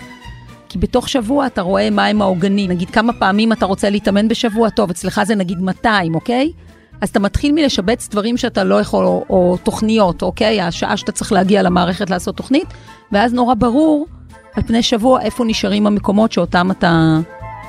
כי 0.68 0.78
בתוך 0.78 1.08
שבוע 1.08 1.46
אתה 1.46 1.60
רואה 1.60 1.90
מהם 1.90 2.22
העוגנים, 2.22 2.70
נגיד 2.70 2.90
כמה 2.90 3.12
פעמים 3.12 3.52
אתה 3.52 3.66
רוצה 3.66 3.90
להתאמן 3.90 4.28
בשבוע, 4.28 4.70
טוב, 4.70 4.90
אצלך 4.90 5.20
זה 5.24 5.34
נגיד 5.34 5.60
200, 5.60 6.14
אוקיי? 6.14 6.52
אז 7.00 7.08
אתה 7.08 7.20
מתחיל 7.20 7.52
מלשבץ 7.52 8.08
דברים 8.08 8.36
שאתה 8.36 8.64
לא 8.64 8.80
יכול, 8.80 9.04
או, 9.04 9.24
או 9.30 9.56
תוכניות, 9.62 10.22
אוקיי? 10.22 10.60
השעה 10.60 10.96
שאתה 10.96 11.12
צריך 11.12 11.32
להגיע 11.32 11.62
למערכת 11.62 12.10
לעשות 12.10 12.36
תוכנית, 12.36 12.66
ואז 13.12 13.32
נורא 13.32 13.54
ברור 13.54 14.06
על 14.56 14.62
פני 14.62 14.82
שבוע 14.82 15.20
איפה 15.22 15.44
נשארים 15.44 15.86
המקומות 15.86 16.32
שאותם 16.32 16.70
אתה 16.70 17.18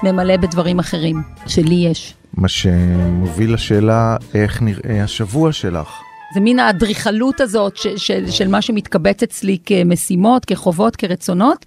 ממלא 0.04 0.38
בדברים 0.38 0.80
אחרים, 0.80 1.22
שלי 1.48 1.75
יש. 1.75 2.13
מה 2.34 2.48
שמוביל 2.48 3.54
לשאלה 3.54 4.16
איך 4.34 4.62
נראה 4.62 5.04
השבוע 5.04 5.51
שלך. 5.51 6.01
זה 6.34 6.39
מין 6.39 6.60
האדריכלות 6.60 7.42
הזאת 7.42 7.78
של, 7.78 7.98
של, 7.98 8.31
של 8.31 8.48
מה 8.48 8.62
שמתקבץ 8.62 9.24
אצלי 9.24 9.57
כמשימות, 9.66 10.45
כחובות, 10.45 10.95
כרצונות. 10.95 11.66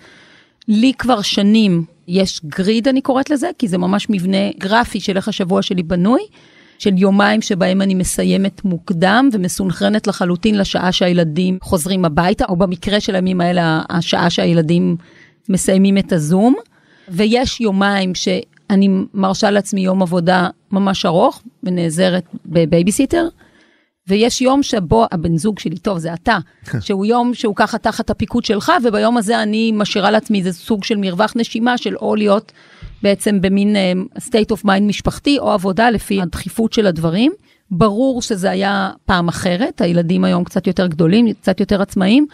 לי 0.68 0.92
כבר 0.98 1.22
שנים 1.22 1.84
יש 2.08 2.40
גריד, 2.44 2.88
אני 2.88 3.00
קוראת 3.00 3.30
לזה, 3.30 3.50
כי 3.58 3.68
זה 3.68 3.78
ממש 3.78 4.06
מבנה 4.10 4.50
גרפי 4.58 5.00
של 5.00 5.16
איך 5.16 5.28
השבוע 5.28 5.62
שלי 5.62 5.82
בנוי, 5.82 6.20
של 6.80 6.98
יומיים 6.98 7.42
שבהם 7.42 7.82
אני 7.82 7.94
מסיימת 7.94 8.64
מוקדם 8.64 9.28
ומסונכרנת 9.32 10.06
לחלוטין 10.06 10.58
לשעה 10.58 10.92
שהילדים 10.92 11.58
חוזרים 11.62 12.04
הביתה, 12.04 12.44
או 12.48 12.56
במקרה 12.56 13.00
של 13.00 13.14
הימים 13.14 13.40
האלה, 13.40 13.82
השעה 13.90 14.30
שהילדים 14.30 14.96
מסיימים 15.48 15.98
את 15.98 16.12
הזום. 16.12 16.54
ויש 17.08 17.60
יומיים 17.60 18.14
שאני 18.14 18.88
מרשה 19.14 19.50
לעצמי 19.50 19.80
יום 19.80 20.02
עבודה 20.02 20.48
ממש 20.72 21.06
ארוך 21.06 21.42
ונעזרת 21.62 22.24
בבייביסיטר. 22.46 23.28
ויש 24.08 24.40
יום 24.40 24.62
שבו 24.62 25.06
הבן 25.12 25.36
זוג 25.36 25.58
שלי, 25.58 25.78
טוב, 25.78 25.98
זה 25.98 26.14
אתה, 26.14 26.38
שהוא 26.84 27.06
יום 27.06 27.34
שהוא 27.34 27.54
ככה 27.56 27.78
תחת 27.78 28.10
הפיקוד 28.10 28.44
שלך, 28.44 28.72
וביום 28.84 29.16
הזה 29.16 29.42
אני 29.42 29.72
משאירה 29.74 30.10
לעצמי 30.10 30.38
איזה 30.38 30.52
סוג 30.52 30.84
של 30.84 30.96
מרווח 30.96 31.32
נשימה 31.36 31.78
של 31.78 31.96
או 31.96 32.16
להיות 32.16 32.52
בעצם 33.02 33.40
במין 33.40 33.76
uh, 33.76 34.18
state 34.18 34.56
of 34.56 34.64
mind 34.64 34.82
משפחתי, 34.82 35.38
או 35.38 35.50
עבודה 35.50 35.90
לפי 35.90 36.22
הדחיפות 36.22 36.72
של 36.72 36.86
הדברים. 36.86 37.32
ברור 37.70 38.22
שזה 38.22 38.50
היה 38.50 38.90
פעם 39.04 39.28
אחרת, 39.28 39.80
הילדים 39.80 40.24
היום 40.24 40.44
קצת 40.44 40.66
יותר 40.66 40.86
גדולים, 40.86 41.32
קצת 41.32 41.60
יותר 41.60 41.82
עצמאיים, 41.82 42.26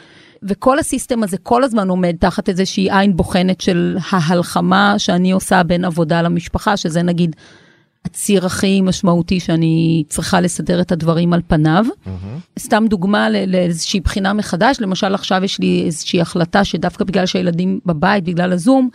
וכל 0.43 0.79
הסיסטם 0.79 1.23
הזה 1.23 1.39
כל 1.39 1.65
הזמן 1.65 1.89
עומד 1.89 2.17
תחת 2.21 2.49
איזושהי 2.49 2.89
עין 2.91 3.17
בוחנת 3.17 3.61
של 3.61 3.97
ההלחמה 4.11 4.95
שאני 4.99 5.33
עושה 5.33 5.63
בין 5.63 5.85
עבודה 5.85 6.23
למשפחה, 6.23 6.77
שזה 6.77 7.03
נגיד 7.03 7.37
הציר 8.07 8.47
הכי 8.47 8.81
משמעותי 8.81 9.41
שאני 9.41 10.05
צריכה 10.09 10.41
לסדר 10.41 10.81
את 10.81 10.93
הדברים 10.93 11.33
על 11.33 11.41
פניו. 11.47 11.85
Mm-hmm. 11.89 12.59
סתם 12.59 12.85
דוגמה 12.89 13.31
לאיזושהי 13.31 14.01
בחינה 14.01 14.33
מחדש, 14.33 14.77
למשל 14.81 15.15
עכשיו 15.15 15.45
יש 15.45 15.61
לי 15.61 15.83
איזושהי 15.87 16.21
החלטה 16.21 16.65
שדווקא 16.65 17.05
בגלל 17.05 17.27
שהילדים 17.27 17.81
בבית, 17.87 18.25
בגלל 18.25 18.53
הזום, 18.53 18.89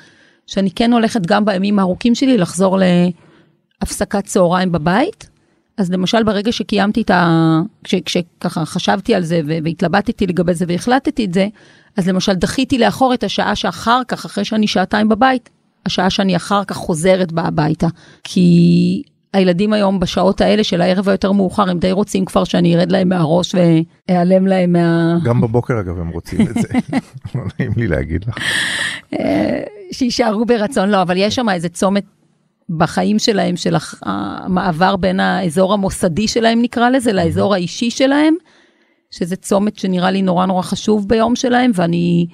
שאני 0.48 0.72
כן 0.72 0.94
הולכת 0.94 1.26
גם 1.26 1.46
בימים 1.46 1.80
הארוכים 1.80 2.16
שלי 2.16 2.38
לחזור 2.38 2.80
להפסקת 3.82 4.26
צהריים 4.26 4.72
בבית. 4.72 5.30
אז 5.78 5.92
למשל 5.92 6.24
ברגע 6.24 6.52
שקיימתי 6.52 7.02
את 7.02 7.10
ה... 7.10 7.60
כש, 7.84 7.96
כשככה 8.06 8.66
חשבתי 8.66 9.16
על 9.16 9.24
זה 9.24 9.42
והתלבטתי 9.46 10.28
לגבי 10.28 10.54
זה 10.54 10.66
והחלטתי 10.68 11.26
את 11.26 11.34
זה, 11.34 11.48
אז 11.98 12.08
למשל 12.08 12.34
דחיתי 12.34 12.78
לאחור 12.78 13.14
את 13.14 13.24
השעה 13.24 13.56
שאחר 13.56 14.02
כך, 14.08 14.26
אחרי 14.26 14.46
שאני 14.46 14.68
שעתיים 14.68 15.10
בבית, 15.10 15.50
השעה 15.86 16.10
שאני 16.10 16.36
אחר 16.36 16.64
כך 16.64 16.76
חוזרת 16.76 17.32
בה 17.32 17.42
הביתה. 17.42 17.88
כי 18.24 19.04
הילדים 19.34 19.74
היום 19.74 20.00
בשעות 20.00 20.42
האלה 20.42 20.64
של 20.64 20.82
הערב 20.82 21.10
היותר 21.10 21.32
מאוחר, 21.32 21.70
הם 21.70 21.80
די 21.80 21.92
רוצים 21.92 22.26
כבר 22.26 22.44
שאני 22.44 22.76
ארד 22.76 22.92
להם 22.92 23.10
מהראש 23.10 23.56
ואיעלם 23.56 24.48
להם 24.48 24.72
מה... 24.72 25.18
גם 25.24 25.42
בבוקר 25.42 25.80
אגב 25.80 26.00
הם 26.00 26.10
רוצים 26.10 26.42
את 26.42 26.54
זה, 26.54 26.68
לא 27.36 27.42
נעים 27.60 27.72
לי 27.78 27.88
להגיד 27.88 28.26
לך. 28.28 28.38
אה, 29.20 29.64
שיישארו 29.92 30.46
ברצון, 30.46 30.90
לא, 30.90 31.02
אבל 31.02 31.18
יש 31.18 31.36
שם 31.36 31.50
איזה 31.50 31.70
צומת 31.70 32.04
בחיים 32.70 33.20
שלהם, 33.20 33.56
של 33.56 33.76
המעבר 34.02 34.96
בין 34.96 35.20
האזור 35.20 35.74
המוסדי 35.74 36.28
שלהם 36.28 36.62
נקרא 36.62 36.90
לזה, 36.90 37.14
לאזור 37.14 37.54
האישי 37.54 37.90
שלהם, 37.90 38.36
שזה 39.12 39.36
צומת 39.36 39.80
שנראה 39.80 40.12
לי 40.12 40.22
נורא 40.22 40.46
נורא 40.46 40.62
חשוב 40.62 41.08
ביום 41.08 41.36
שלהם, 41.36 41.72
ואני 41.76 42.28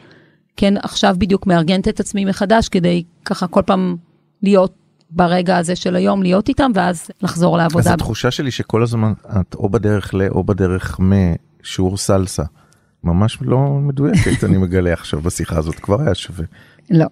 כן 0.58 0.74
עכשיו 0.78 1.16
בדיוק 1.18 1.48
מארגנת 1.48 1.88
את 1.88 2.00
עצמי 2.00 2.26
מחדש 2.26 2.70
כדי 2.70 3.04
ככה 3.26 3.48
כל 3.48 3.62
פעם 3.66 3.96
להיות 4.44 4.74
ברגע 5.10 5.58
הזה 5.58 5.76
של 5.76 5.96
היום, 5.96 6.24
להיות 6.24 6.50
איתם, 6.50 6.72
ואז 6.76 7.08
לחזור 7.22 7.58
לעבודה. 7.58 7.90
אז 7.90 7.94
התחושה 7.94 8.32
שלי 8.32 8.52
שכל 8.52 8.84
הזמן 8.84 9.14
את 9.40 9.56
או 9.56 9.70
בדרך 9.70 10.14
ל... 10.14 10.28
או 10.28 10.44
בדרך 10.44 11.00
משיעור 11.00 11.98
סלסה. 11.98 12.44
ממש 13.04 13.38
לא 13.42 13.58
מדויקת, 13.60 14.44
אני 14.44 14.58
מגלה 14.58 14.94
עכשיו 14.94 15.22
בשיחה 15.22 15.58
הזאת, 15.58 15.76
כבר 15.76 16.02
היה 16.02 16.16
שווה. 16.16 16.46
לא. 16.90 17.06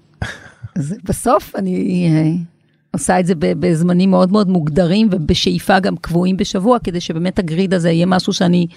אז 0.76 0.96
בסוף 1.04 1.56
אני 1.56 2.10
אה, 2.12 2.44
עושה 2.92 3.20
את 3.20 3.26
זה 3.26 3.34
בזמנים 3.38 4.12
מאוד 4.12 4.32
מאוד 4.32 4.50
מוגדרים 4.50 5.08
ובשאיפה 5.12 5.80
גם 5.80 5.98
קבועים 5.98 6.38
בשבוע, 6.38 6.80
כדי 6.80 7.02
שבאמת 7.02 7.40
הגריד 7.40 7.74
הזה 7.74 7.92
יהיה 7.92 8.06
משהו 8.06 8.34
שאני 8.34 8.68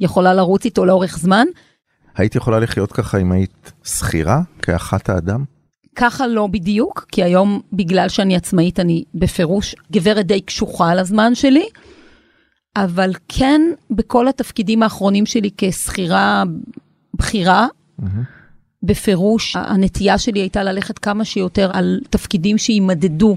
יכולה 0.00 0.34
לרוץ 0.34 0.64
איתו 0.64 0.84
לאורך 0.84 1.18
זמן. 1.18 1.46
היית 2.16 2.34
יכולה 2.34 2.58
לחיות 2.58 2.92
ככה 2.92 3.18
אם 3.18 3.32
היית 3.32 3.72
שכירה 3.84 4.40
כאחת 4.62 5.08
האדם? 5.08 5.44
ככה 5.96 6.26
לא 6.26 6.46
בדיוק, 6.46 7.06
כי 7.12 7.22
היום 7.22 7.60
בגלל 7.72 8.08
שאני 8.08 8.36
עצמאית 8.36 8.80
אני 8.80 9.04
בפירוש 9.14 9.74
גברת 9.92 10.26
די 10.26 10.40
קשוחה 10.40 10.90
על 10.90 10.98
הזמן 10.98 11.34
שלי, 11.34 11.66
אבל 12.76 13.12
כן 13.28 13.60
בכל 13.90 14.28
התפקידים 14.28 14.82
האחרונים 14.82 15.26
שלי 15.26 15.50
כשכירה 15.56 16.44
בכירה, 17.14 17.66
mm-hmm. 18.00 18.04
בפירוש 18.82 19.56
הנטייה 19.56 20.18
שלי 20.18 20.40
הייתה 20.40 20.62
ללכת 20.62 20.98
כמה 20.98 21.24
שיותר 21.24 21.70
על 21.72 22.00
תפקידים 22.10 22.58
שימדדו 22.58 23.36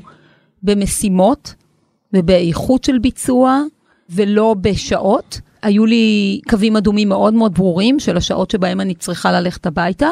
במשימות 0.64 1.54
ובאיכות 2.14 2.84
של 2.84 3.00
ביצוע 3.00 3.62
ולא 4.10 4.56
בשעות. 4.62 5.42
היו 5.62 5.86
לי 5.86 6.40
קווים 6.50 6.78
אדומים 6.78 7.10
מאוד 7.10 7.34
מאוד 7.34 7.54
ברורים 7.54 8.00
של 8.00 8.18
השעות 8.18 8.52
שבהם 8.52 8.82
אני 8.82 8.96
צריכה 8.96 9.32
ללכת 9.32 9.66
הביתה. 9.66 10.10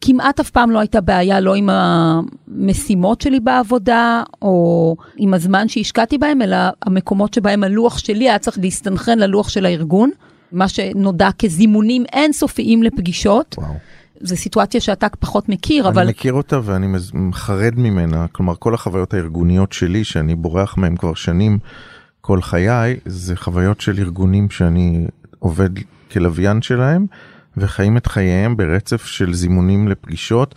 כמעט 0.00 0.40
אף 0.40 0.50
פעם 0.50 0.70
לא 0.70 0.78
הייתה 0.78 1.00
בעיה 1.00 1.40
לא 1.40 1.54
עם 1.54 1.70
המשימות 1.72 3.20
שלי 3.20 3.40
בעבודה, 3.40 4.22
או 4.42 4.96
עם 5.16 5.34
הזמן 5.34 5.68
שהשקעתי 5.68 6.18
בהם, 6.18 6.42
אלא 6.42 6.56
המקומות 6.82 7.34
שבהם 7.34 7.64
הלוח 7.64 7.98
שלי 7.98 8.28
היה 8.28 8.38
צריך 8.38 8.58
להסתנכרן 8.62 9.18
ללוח 9.18 9.48
של 9.48 9.66
הארגון, 9.66 10.10
מה 10.52 10.68
שנודע 10.68 11.28
כזימונים 11.38 12.04
אינסופיים 12.12 12.82
לפגישות. 12.82 13.54
וואו. 13.58 13.72
זו 14.20 14.36
סיטואציה 14.36 14.80
שאתה 14.80 15.06
פחות 15.20 15.48
מכיר, 15.48 15.84
אני 15.84 15.92
אבל... 15.92 16.02
אני 16.02 16.10
מכיר 16.10 16.32
אותה 16.32 16.60
ואני 16.64 16.86
חרד 17.32 17.72
ממנה, 17.76 18.26
כלומר 18.32 18.54
כל 18.58 18.74
החוויות 18.74 19.14
הארגוניות 19.14 19.72
שלי, 19.72 20.04
שאני 20.04 20.34
בורח 20.34 20.78
מהן 20.78 20.96
כבר 20.96 21.14
שנים, 21.14 21.58
כל 22.26 22.42
חיי, 22.42 22.96
זה 23.04 23.36
חוויות 23.36 23.80
של 23.80 23.98
ארגונים 23.98 24.50
שאני 24.50 25.06
עובד 25.38 25.70
כלוויין 26.12 26.62
שלהם, 26.62 27.06
וחיים 27.56 27.96
את 27.96 28.06
חייהם 28.06 28.56
ברצף 28.56 29.04
של 29.04 29.34
זימונים 29.34 29.88
לפגישות. 29.88 30.54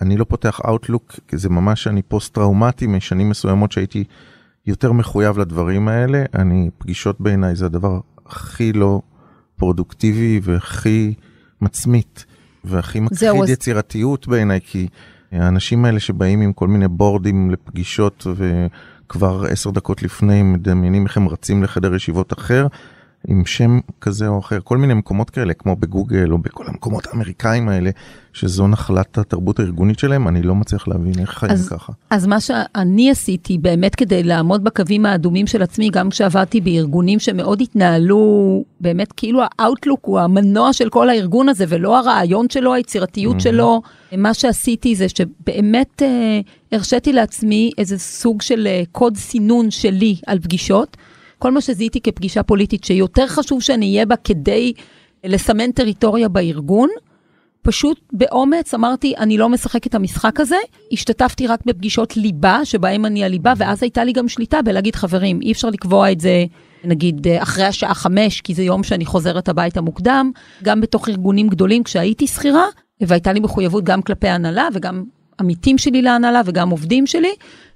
אני 0.00 0.16
לא 0.16 0.24
פותח 0.24 0.60
Outlook, 0.60 1.20
כי 1.28 1.36
זה 1.36 1.48
ממש 1.48 1.86
אני 1.86 2.02
פוסט 2.02 2.34
טראומטי 2.34 2.86
משנים 2.86 3.28
מסוימות 3.28 3.72
שהייתי 3.72 4.04
יותר 4.66 4.92
מחויב 4.92 5.38
לדברים 5.38 5.88
האלה. 5.88 6.24
אני, 6.34 6.70
פגישות 6.78 7.20
בעיניי 7.20 7.56
זה 7.56 7.66
הדבר 7.66 8.00
הכי 8.26 8.72
לא 8.72 9.02
פרודוקטיבי 9.56 10.40
והכי 10.42 11.14
מצמית. 11.60 12.24
והכי 12.64 13.00
מכחיד 13.00 13.48
יצירתיות 13.48 14.28
בעיניי, 14.28 14.60
כי 14.64 14.88
האנשים 15.32 15.84
האלה 15.84 16.00
שבאים 16.00 16.40
עם 16.40 16.52
כל 16.52 16.68
מיני 16.68 16.88
בורדים 16.88 17.50
לפגישות 17.50 18.26
וכבר 19.12 19.44
עשר 19.50 19.70
דקות 19.70 20.02
לפני 20.02 20.42
מדמיינים 20.42 21.06
איך 21.06 21.16
הם 21.16 21.28
רצים 21.28 21.62
לחדר 21.62 21.94
ישיבות 21.94 22.32
אחר, 22.32 22.66
עם 23.28 23.46
שם 23.46 23.78
כזה 24.00 24.28
או 24.28 24.38
אחר, 24.38 24.58
כל 24.64 24.78
מיני 24.78 24.94
מקומות 24.94 25.30
כאלה, 25.30 25.54
כמו 25.54 25.76
בגוגל 25.76 26.32
או 26.32 26.38
בכל 26.38 26.64
המקומות 26.66 27.06
האמריקאים 27.06 27.68
האלה, 27.68 27.90
שזו 28.32 28.68
נחלת 28.68 29.18
התרבות 29.18 29.60
הארגונית 29.60 29.98
שלהם, 29.98 30.28
אני 30.28 30.42
לא 30.42 30.54
מצליח 30.54 30.88
להבין 30.88 31.12
איך 31.20 31.30
חיים 31.30 31.52
אז, 31.52 31.68
ככה. 31.68 31.92
אז 32.10 32.26
מה 32.26 32.40
שאני 32.40 33.10
עשיתי 33.10 33.58
באמת 33.58 33.94
כדי 33.94 34.22
לעמוד 34.22 34.64
בקווים 34.64 35.06
האדומים 35.06 35.46
של 35.46 35.62
עצמי, 35.62 35.90
גם 35.92 36.10
כשעבדתי 36.10 36.60
בארגונים 36.60 37.18
שמאוד 37.18 37.60
התנהלו, 37.60 38.64
באמת 38.80 39.12
כאילו 39.12 39.40
האאוטלוק 39.42 40.00
הוא 40.02 40.20
המנוע 40.20 40.72
של 40.72 40.88
כל 40.88 41.10
הארגון 41.10 41.48
הזה, 41.48 41.64
ולא 41.68 41.98
הרעיון 41.98 42.46
שלו, 42.48 42.74
היצירתיות 42.74 43.36
mm-hmm. 43.36 43.42
שלו. 43.42 43.82
מה 44.16 44.34
שעשיתי 44.34 44.96
זה 44.96 45.06
שבאמת 45.08 46.02
אה, 46.02 46.40
הרשיתי 46.72 47.12
לעצמי 47.12 47.70
איזה 47.78 47.98
סוג 47.98 48.42
של 48.42 48.66
אה, 48.66 48.82
קוד 48.92 49.16
סינון 49.16 49.70
שלי 49.70 50.16
על 50.26 50.38
פגישות. 50.38 50.96
כל 51.42 51.52
מה 51.52 51.60
שזיהיתי 51.60 52.00
כפגישה 52.00 52.42
פוליטית, 52.42 52.84
שיותר 52.84 53.26
חשוב 53.26 53.62
שאני 53.62 53.92
אהיה 53.92 54.06
בה 54.06 54.16
כדי 54.16 54.72
לסמן 55.24 55.72
טריטוריה 55.72 56.28
בארגון, 56.28 56.88
פשוט 57.62 58.00
באומץ 58.12 58.74
אמרתי, 58.74 59.14
אני 59.18 59.38
לא 59.38 59.48
משחק 59.48 59.86
את 59.86 59.94
המשחק 59.94 60.40
הזה. 60.40 60.56
השתתפתי 60.92 61.46
רק 61.46 61.60
בפגישות 61.66 62.16
ליבה, 62.16 62.60
שבהם 62.64 63.06
אני 63.06 63.24
הליבה, 63.24 63.52
ואז 63.56 63.82
הייתה 63.82 64.04
לי 64.04 64.12
גם 64.12 64.28
שליטה 64.28 64.62
בלהגיד, 64.62 64.96
חברים, 64.96 65.40
אי 65.42 65.52
אפשר 65.52 65.70
לקבוע 65.70 66.12
את 66.12 66.20
זה, 66.20 66.44
נגיד, 66.84 67.26
אחרי 67.28 67.64
השעה 67.64 67.94
חמש, 67.94 68.40
כי 68.40 68.54
זה 68.54 68.62
יום 68.62 68.82
שאני 68.82 69.04
חוזרת 69.04 69.48
הביתה 69.48 69.80
מוקדם. 69.80 70.30
גם 70.62 70.80
בתוך 70.80 71.08
ארגונים 71.08 71.48
גדולים, 71.48 71.82
כשהייתי 71.82 72.26
שכירה, 72.26 72.64
והייתה 73.00 73.32
לי 73.32 73.40
מחויבות 73.40 73.84
גם 73.84 74.02
כלפי 74.02 74.28
הנהלה 74.28 74.68
וגם 74.74 75.04
עמיתים 75.40 75.78
שלי 75.78 76.02
להנהלה 76.02 76.40
וגם 76.46 76.70
עובדים 76.70 77.06
שלי, 77.06 77.32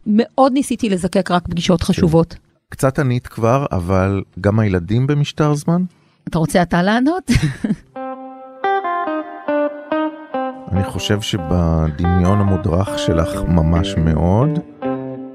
מאוד 0.06 0.52
ניסיתי 0.52 0.88
לזקק 0.88 1.30
רק 1.30 1.49
פגישות 1.49 1.82
חשובות. 1.82 2.46
קצת 2.70 2.99
ענית 2.99 3.26
כבר, 3.26 3.66
אבל 3.73 4.23
גם 4.40 4.58
הילדים 4.58 5.06
במשטר 5.06 5.54
זמן? 5.54 5.82
אתה 6.28 6.38
רוצה 6.38 6.62
אתה 6.62 6.82
לענות? 6.82 7.30
אני 10.73 10.85
חושב 10.85 11.20
שבדמיון 11.20 12.40
המודרך 12.40 12.99
שלך 12.99 13.42
ממש 13.49 13.94
מאוד. 13.99 14.49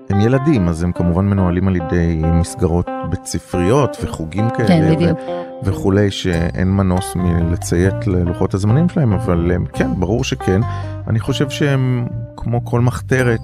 הם 0.10 0.22
ילדים, 0.22 0.68
אז 0.68 0.84
הם 0.84 0.92
כמובן 0.92 1.26
מנוהלים 1.26 1.68
על 1.68 1.76
ידי 1.76 2.22
מסגרות 2.24 2.88
בית 3.10 3.26
ספריות 3.26 3.98
וחוגים 4.04 4.50
כאלה. 4.50 4.68
כן, 4.68 4.96
בדיוק. 4.96 5.20
וכולי, 5.64 6.12
שאין 6.12 6.68
מנוס 6.72 7.16
מלציית 7.16 8.08
ללוחות 8.08 8.54
הזמנים 8.54 8.90
שלהם, 8.90 9.14
אבל 9.14 9.52
הם, 9.52 9.66
כן, 9.66 10.00
ברור 10.00 10.24
שכן. 10.24 10.62
אני 11.08 11.20
חושב 11.20 11.50
שהם, 11.50 12.08
כמו 12.38 12.66
כל 12.66 12.82
מחתרת, 12.82 13.42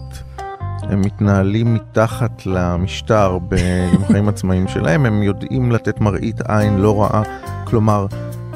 הם 0.90 1.02
מתנהלים 1.02 1.74
מתחת 1.74 2.46
למשטר 2.46 3.38
בחיים 3.50 4.30
עצמאיים 4.34 4.68
שלהם, 4.68 5.06
הם 5.06 5.24
יודעים 5.24 5.72
לתת 5.72 6.02
מראית 6.02 6.42
עין 6.42 6.78
לא 6.78 7.02
רעה, 7.02 7.24
כלומר, 7.66 8.06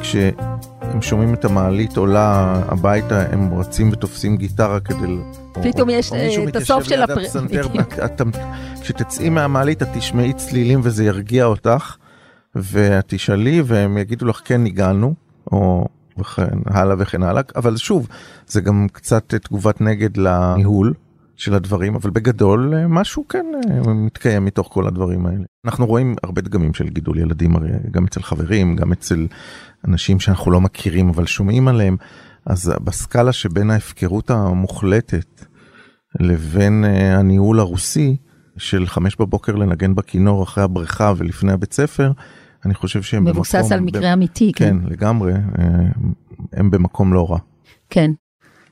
כשהם 0.02 1.02
שומעים 1.02 1.34
את 1.34 1.46
המעלית 1.46 1.98
עולה 1.98 2.62
הביתה, 2.68 3.24
הם 3.32 3.54
רצים 3.54 3.90
ותופסים 3.92 4.38
גיטרה 4.38 4.80
כדי... 4.80 5.18
פתאום 5.64 5.90
יש 5.90 6.14
אה, 6.14 6.44
את 6.48 6.56
הסוף 6.56 6.84
של 6.84 7.02
הפר... 7.02 7.22
כשתצאי 8.82 9.30
מהמעלית 9.30 9.82
את 9.82 9.88
תשמעי 9.94 10.34
צלילים 10.34 10.80
וזה 10.84 11.04
ירגיע 11.04 11.46
אותך, 11.46 11.96
ואת 12.56 13.06
תשאלי 13.08 13.62
והם 13.66 13.98
יגידו 13.98 14.26
לך 14.26 14.42
כן 14.46 14.66
הגענו, 14.66 15.14
או 15.52 15.88
וכן 16.18 16.58
הלאה 16.66 16.96
וכן 17.00 17.24
הלאה, 17.24 17.42
אבל 17.56 17.78
שוב, 17.78 18.08
זה 18.48 18.62
גם 18.62 18.88
קצת 18.94 19.36
תגובת 19.36 19.82
נגד 19.82 20.18
לניהול. 20.18 20.94
של 21.42 21.54
הדברים, 21.54 21.96
אבל 21.96 22.10
בגדול 22.10 22.74
אה, 22.76 22.88
משהו 22.88 23.28
כן 23.28 23.46
אה, 23.56 23.94
מתקיים 23.94 24.46
מתוך 24.46 24.68
כל 24.72 24.88
הדברים 24.88 25.26
האלה. 25.26 25.44
אנחנו 25.66 25.86
רואים 25.86 26.16
הרבה 26.24 26.42
דגמים 26.42 26.74
של 26.74 26.90
גידול 26.90 27.20
ילדים, 27.20 27.56
הרי 27.56 27.70
גם 27.92 28.06
אצל 28.06 28.22
חברים, 28.22 28.76
גם 28.76 28.92
אצל 28.92 29.28
אנשים 29.88 30.20
שאנחנו 30.20 30.52
לא 30.52 30.62
מכירים 30.62 31.10
אבל 31.10 31.26
שומעים 31.26 31.68
עליהם, 31.68 31.98
אז 32.46 32.74
בסקאלה 32.84 33.32
שבין 33.32 33.70
ההפקרות 33.70 34.30
המוחלטת 34.30 35.46
לבין 36.20 36.86
אה, 36.86 37.18
הניהול 37.18 37.60
הרוסי, 37.60 38.18
של 38.58 38.88
חמש 38.88 39.16
בבוקר 39.16 39.56
לנגן 39.56 39.96
בכינור 39.96 40.44
אחרי 40.44 40.64
הבריכה 40.64 41.14
ולפני 41.18 41.52
הבית 41.52 41.74
ספר, 41.74 42.12
אני 42.66 42.74
חושב 42.74 43.02
שהם 43.02 43.24
מבוסס 43.26 43.56
במקום... 43.56 43.60
מבוסס 43.60 43.72
על 43.72 43.80
מקרה 43.80 44.02
ב... 44.02 44.14
אמיתי, 44.14 44.52
כן. 44.56 44.66
כן, 44.82 44.90
לגמרי, 44.90 45.34
הם 46.54 46.72
במקום 46.72 47.14
לא 47.14 47.32
רע. 47.32 47.38
כן. 47.90 48.12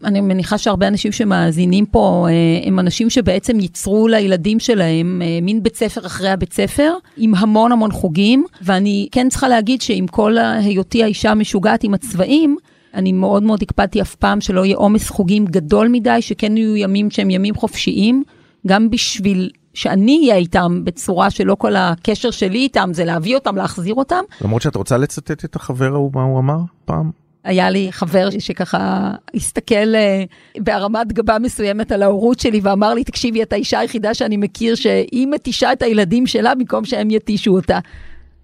אני 0.04 0.22
מניחה 0.22 0.58
שהרבה 0.58 0.88
אנשים 0.88 1.12
שמאזינים 1.12 1.86
פה 1.86 2.28
אה, 2.30 2.68
הם 2.68 2.80
אנשים 2.80 3.10
שבעצם 3.10 3.60
ייצרו 3.60 4.08
לילדים 4.08 4.60
שלהם 4.60 5.22
אה, 5.26 5.40
מין 5.42 5.64
בית 5.64 5.76
ספר 5.76 6.06
אחרי 6.06 6.30
הבית 6.30 6.54
ספר, 6.54 6.94
עם 7.18 7.36
המון 7.36 7.72
המון 7.72 7.92
חוגים, 7.92 8.46
ואני 8.62 9.08
כן 9.12 9.30
צריכה 9.30 9.48
להגיד 9.48 9.82
שעם 9.82 10.08
כל 10.08 10.38
היותי 10.38 11.04
האישה 11.04 11.32
המשוגעת 11.32 11.84
עם 11.84 11.94
הצבעים, 11.94 12.58
אני 12.94 13.12
מאוד 13.12 13.44
מאוד 13.44 13.62
הקפדתי 13.62 14.02
אף 14.02 14.16
פעם 14.16 14.42
שלא 14.42 14.66
יהיה 14.66 14.78
עומס 14.78 15.10
חוגים 15.10 15.46
גדול 15.46 15.88
מדי, 15.88 16.22
שכן 16.22 16.58
יהיו 16.58 16.78
ימים 16.78 17.12
שהם 17.12 17.30
ימים 17.30 17.56
חופשיים, 17.56 18.24
גם 18.68 18.90
בשביל 18.90 19.50
שאני 19.74 20.20
אהיה 20.22 20.36
איתם 20.36 20.82
בצורה 20.84 21.30
שלא 21.30 21.56
כל 21.56 21.76
הקשר 21.76 22.32
שלי 22.32 22.60
איתם 22.60 22.90
זה 22.94 23.06
להביא 23.06 23.36
אותם, 23.36 23.56
להחזיר 23.56 23.94
אותם. 23.94 24.24
למרות 24.42 24.62
שאת 24.62 24.76
רוצה 24.76 24.98
לצטט 24.98 25.46
את 25.46 25.56
החבר 25.56 25.94
ההוא, 25.94 26.12
מה 26.14 26.24
הוא 26.24 26.40
אמר 26.40 26.60
פעם? 26.86 27.12
היה 27.44 27.70
לי 27.70 27.88
חבר 27.92 28.30
שככה 28.40 29.12
הסתכל 29.34 29.96
אה, 29.96 30.24
בהרמת 30.58 31.14
גבה 31.14 31.40
מסוימת 31.40 31.92
על 31.92 32.04
ההורות 32.04 32.40
שלי 32.40 32.60
ואמר 32.64 32.94
לי, 32.94 33.04
תקשיבי, 33.04 33.44
את 33.44 33.54
האישה 33.54 33.80
היחידה 33.80 34.14
שאני 34.14 34.38
מכיר 34.38 34.76
שהיא 34.76 35.28
מתישה 35.28 35.74
את 35.74 35.82
הילדים 35.82 36.28
שלה 36.28 36.56
במקום 36.56 36.86
שהם 36.86 37.12
יתישו 37.12 37.52
אותה. 37.52 37.80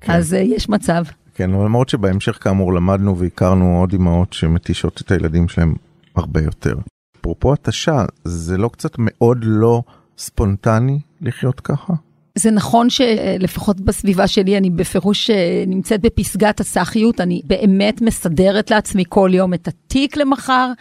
כן. 0.02 0.14
אז 0.14 0.34
uh, 0.34 0.38
יש 0.38 0.70
מצב. 0.70 1.04
כן, 1.36 1.50
למרות 1.50 1.90
שבהמשך 1.90 2.38
כאמור 2.42 2.74
למדנו 2.74 3.18
והכרנו 3.18 3.80
עוד 3.80 3.94
אמהות 3.94 4.34
שמתישות 4.34 5.02
את 5.02 5.12
הילדים 5.12 5.48
שלהם 5.48 5.76
הרבה 6.16 6.42
יותר. 6.42 6.76
אפרופו 7.20 7.54
התשה, 7.54 8.06
זה 8.24 8.58
לא 8.58 8.68
קצת 8.68 8.96
מאוד 8.98 9.38
לא 9.42 9.82
ספונטני 10.18 11.00
לחיות 11.22 11.60
ככה? 11.60 11.94
זה 12.38 12.52
נכון 12.52 12.90
שלפחות 12.90 13.82
בסביבה 13.82 14.28
שלי 14.28 14.58
אני 14.58 14.70
בפירוש 14.70 15.30
אה, 15.30 15.64
נמצאת 15.68 16.02
בפסגת 16.02 16.60
הסאחיות, 16.60 17.22
אני 17.22 17.42
באמת 17.46 18.02
מסדרת 18.02 18.72
לעצמי 18.72 19.04
כל 19.10 19.30
יום 19.34 19.54
את 19.54 19.68
התיק 19.68 20.18
למחר, 20.18 20.72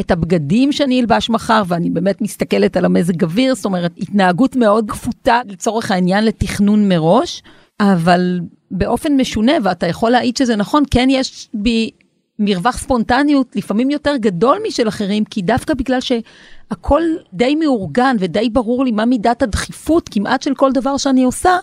את 0.00 0.10
הבגדים 0.10 0.72
שאני 0.72 1.00
אלבש 1.00 1.30
מחר, 1.30 1.62
ואני 1.68 1.90
באמת 1.90 2.20
מסתכלת 2.20 2.76
על 2.76 2.84
המזג 2.84 3.24
אוויר, 3.24 3.54
זאת 3.54 3.64
אומרת, 3.64 3.92
התנהגות 3.98 4.56
מאוד 4.56 4.90
כפותה 4.90 5.40
לצורך 5.46 5.90
העניין 5.90 6.24
לתכנון 6.24 6.88
מראש, 6.88 7.42
אבל 7.80 8.40
באופן 8.70 9.16
משונה, 9.16 9.52
ואתה 9.62 9.86
יכול 9.86 10.10
להעיד 10.10 10.36
שזה 10.36 10.56
נכון, 10.56 10.82
כן 10.90 11.08
יש 11.10 11.48
בי 11.54 11.90
מרווח 12.38 12.78
ספונטניות 12.78 13.56
לפעמים 13.56 13.90
יותר 13.90 14.16
גדול 14.16 14.58
משל 14.66 14.88
אחרים, 14.88 15.24
כי 15.24 15.42
דווקא 15.42 15.74
בגלל 15.74 16.00
שהכל 16.00 17.02
די 17.32 17.54
מאורגן 17.54 18.16
ודי 18.18 18.50
ברור 18.50 18.84
לי 18.84 18.90
מה 18.90 19.04
מידת 19.04 19.42
הדחיפות 19.42 20.08
כמעט 20.08 20.42
של 20.42 20.54
כל 20.54 20.72
דבר 20.72 20.96
שאני 20.96 21.24
עושה, 21.24 21.58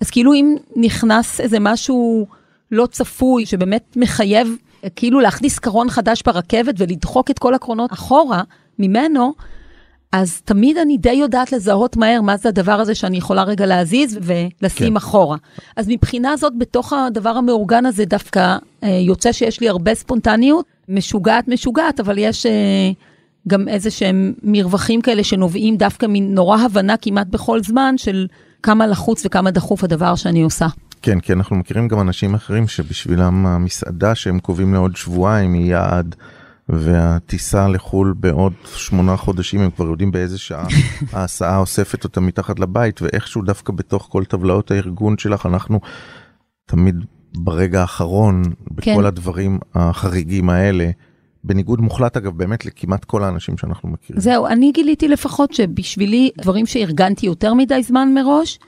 אז 0.00 0.10
כאילו 0.10 0.34
אם 0.34 0.56
נכנס 0.76 1.40
איזה 1.40 1.60
משהו 1.60 2.26
לא 2.70 2.86
צפוי 2.86 3.46
שבאמת 3.46 3.96
מחייב 3.96 4.56
כאילו 4.96 5.20
להכניס 5.20 5.58
קרון 5.58 5.90
חדש 5.90 6.22
ברכבת 6.26 6.74
ולדחוק 6.78 7.30
את 7.30 7.38
כל 7.38 7.54
הקרונות 7.54 7.92
אחורה 7.92 8.42
ממנו, 8.78 9.34
אז 10.12 10.40
תמיד 10.44 10.78
אני 10.78 10.98
די 10.98 11.12
יודעת 11.12 11.52
לזהות 11.52 11.96
מהר 11.96 12.20
מה 12.20 12.36
זה 12.36 12.48
הדבר 12.48 12.72
הזה 12.72 12.94
שאני 12.94 13.16
יכולה 13.16 13.42
רגע 13.42 13.66
להזיז 13.66 14.18
ולשים 14.22 14.90
כן. 14.90 14.96
אחורה. 14.96 15.36
אז 15.76 15.88
מבחינה 15.88 16.36
זאת, 16.36 16.52
בתוך 16.58 16.92
הדבר 16.92 17.30
המאורגן 17.30 17.86
הזה 17.86 18.04
דווקא 18.04 18.56
אה, 18.84 18.88
יוצא 18.88 19.32
שיש 19.32 19.60
לי 19.60 19.68
הרבה 19.68 19.94
ספונטניות, 19.94 20.66
משוגעת 20.88 21.48
משוגעת, 21.48 22.00
אבל 22.00 22.18
יש 22.18 22.46
אה, 22.46 22.90
גם 23.48 23.68
איזה 23.68 23.90
שהם 23.90 24.32
מרווחים 24.42 25.02
כאלה 25.02 25.24
שנובעים 25.24 25.76
דווקא 25.76 26.06
מנורא 26.08 26.58
הבנה 26.58 26.96
כמעט 26.96 27.26
בכל 27.26 27.62
זמן 27.62 27.94
של 27.98 28.26
כמה 28.62 28.86
לחוץ 28.86 29.26
וכמה 29.26 29.50
דחוף 29.50 29.84
הדבר 29.84 30.14
שאני 30.14 30.42
עושה. 30.42 30.66
כן, 31.02 31.20
כי 31.20 31.32
אנחנו 31.32 31.56
מכירים 31.56 31.88
גם 31.88 32.00
אנשים 32.00 32.34
אחרים 32.34 32.68
שבשבילם 32.68 33.46
המסעדה 33.46 34.14
שהם 34.14 34.38
קובעים 34.38 34.74
לעוד 34.74 34.96
שבועיים 34.96 35.52
היא 35.52 35.70
יעד. 35.70 36.14
והטיסה 36.72 37.68
לחו"ל 37.68 38.14
בעוד 38.16 38.52
שמונה 38.74 39.16
חודשים 39.16 39.60
הם 39.60 39.70
כבר 39.70 39.86
יודעים 39.86 40.10
באיזה 40.10 40.38
שעה 40.38 40.66
ההסעה 41.12 41.58
אוספת 41.58 42.04
אותה 42.04 42.20
מתחת 42.20 42.60
לבית 42.60 43.02
ואיכשהו 43.02 43.42
דווקא 43.42 43.72
בתוך 43.72 44.08
כל 44.10 44.24
טבלאות 44.24 44.70
הארגון 44.70 45.18
שלך 45.18 45.46
אנחנו 45.46 45.80
תמיד 46.66 47.04
ברגע 47.36 47.80
האחרון 47.80 48.42
בכל 48.70 48.80
כן. 48.82 49.04
הדברים 49.04 49.58
החריגים 49.74 50.50
האלה. 50.50 50.90
בניגוד 51.44 51.80
מוחלט 51.80 52.16
אגב 52.16 52.36
באמת 52.36 52.66
לכמעט 52.66 53.04
כל 53.04 53.24
האנשים 53.24 53.58
שאנחנו 53.58 53.88
מכירים. 53.88 54.20
זהו, 54.20 54.46
אני 54.46 54.72
גיליתי 54.72 55.08
לפחות 55.08 55.52
שבשבילי 55.52 56.30
דברים 56.42 56.66
שארגנתי 56.66 57.26
יותר 57.26 57.54
מדי 57.54 57.82
זמן 57.82 58.14
מראש. 58.14 58.58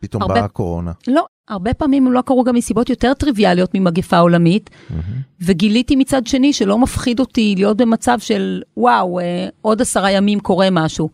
פתאום 0.00 0.22
הרבה... 0.22 0.34
באה 0.34 0.44
הקורונה. 0.44 0.92
לא, 1.08 1.26
הרבה 1.48 1.74
פעמים 1.74 2.06
הם 2.06 2.12
לא 2.12 2.20
קרו 2.20 2.44
גם 2.44 2.54
מסיבות 2.54 2.90
יותר 2.90 3.14
טריוויאליות 3.14 3.70
ממגפה 3.74 4.18
עולמית, 4.18 4.70
mm-hmm. 4.70 4.94
וגיליתי 5.40 5.96
מצד 5.96 6.26
שני 6.26 6.52
שלא 6.52 6.78
מפחיד 6.78 7.20
אותי 7.20 7.54
להיות 7.56 7.76
במצב 7.76 8.18
של 8.18 8.62
וואו, 8.76 9.20
אה, 9.20 9.48
עוד 9.60 9.80
עשרה 9.80 10.10
ימים 10.10 10.40
קורה 10.40 10.68
משהו. 10.70 11.10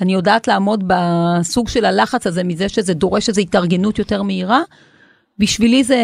אני 0.00 0.12
יודעת 0.12 0.48
לעמוד 0.48 0.84
בסוג 0.86 1.68
של 1.68 1.84
הלחץ 1.84 2.26
הזה 2.26 2.44
מזה 2.44 2.68
שזה 2.68 2.94
דורש 2.94 3.28
איזו 3.28 3.40
התארגנות 3.40 3.98
יותר 3.98 4.22
מהירה. 4.22 4.62
בשבילי 5.38 5.84
זה 5.84 5.98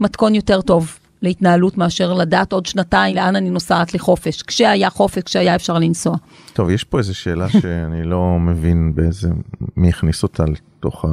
מתכון 0.00 0.34
יותר 0.34 0.60
טוב 0.60 0.98
להתנהלות 1.22 1.78
מאשר 1.78 2.12
לדעת 2.12 2.52
עוד 2.52 2.66
שנתיים 2.66 3.16
לאן 3.16 3.36
אני 3.36 3.50
נוסעת 3.50 3.94
לחופש, 3.94 4.42
כשהיה 4.42 4.90
חופש, 4.90 5.22
כשהיה 5.22 5.54
אפשר 5.54 5.78
לנסוע. 5.78 6.16
טוב, 6.52 6.70
יש 6.70 6.84
פה 6.84 6.98
איזו 6.98 7.14
שאלה 7.14 7.48
שאני 7.48 8.04
לא 8.04 8.38
מבין 8.40 8.92
באיזה, 8.94 9.28
מי 9.76 9.88
הכניס 9.88 10.22
אותה 10.22 10.44
לתוך 10.44 11.04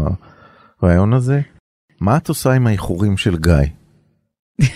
הרעיון 0.82 1.14
הזה. 1.14 1.42
מה 2.02 2.18
את 2.18 2.30
עושה 2.30 2.54
עם 2.54 2.68
האיחורים 2.68 3.18
של 3.18 3.38
גיא? 3.38 3.54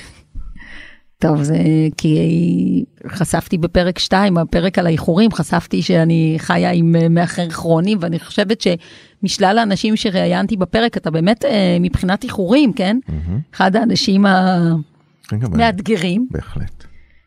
טוב, 1.20 1.44
זה 1.44 1.58
כי 1.98 2.86
חשפתי 3.08 3.58
בפרק 3.58 4.00
2, 4.00 4.38
הפרק 4.38 4.80
על 4.80 4.86
האיחורים, 4.86 5.32
חשפתי 5.32 5.82
שאני 5.82 6.36
חיה 6.38 6.72
עם 6.72 6.96
אה, 6.96 7.10
מאחר 7.10 7.50
כרוני, 7.50 7.96
ואני 8.00 8.20
חושבת 8.20 8.62
שמשלל 8.62 9.58
האנשים 9.58 9.96
שראיינתי 9.96 10.58
בפרק, 10.58 10.98
אתה 10.98 11.12
באמת 11.12 11.46
אה, 11.46 11.78
מבחינת 11.80 12.24
איחורים, 12.24 12.74
כן? 12.74 13.00
Mm-hmm. 13.08 13.12
אחד 13.54 13.76
האנשים 13.76 14.26
המאתגרים. 14.26 16.28
בהחלט. 16.32 16.84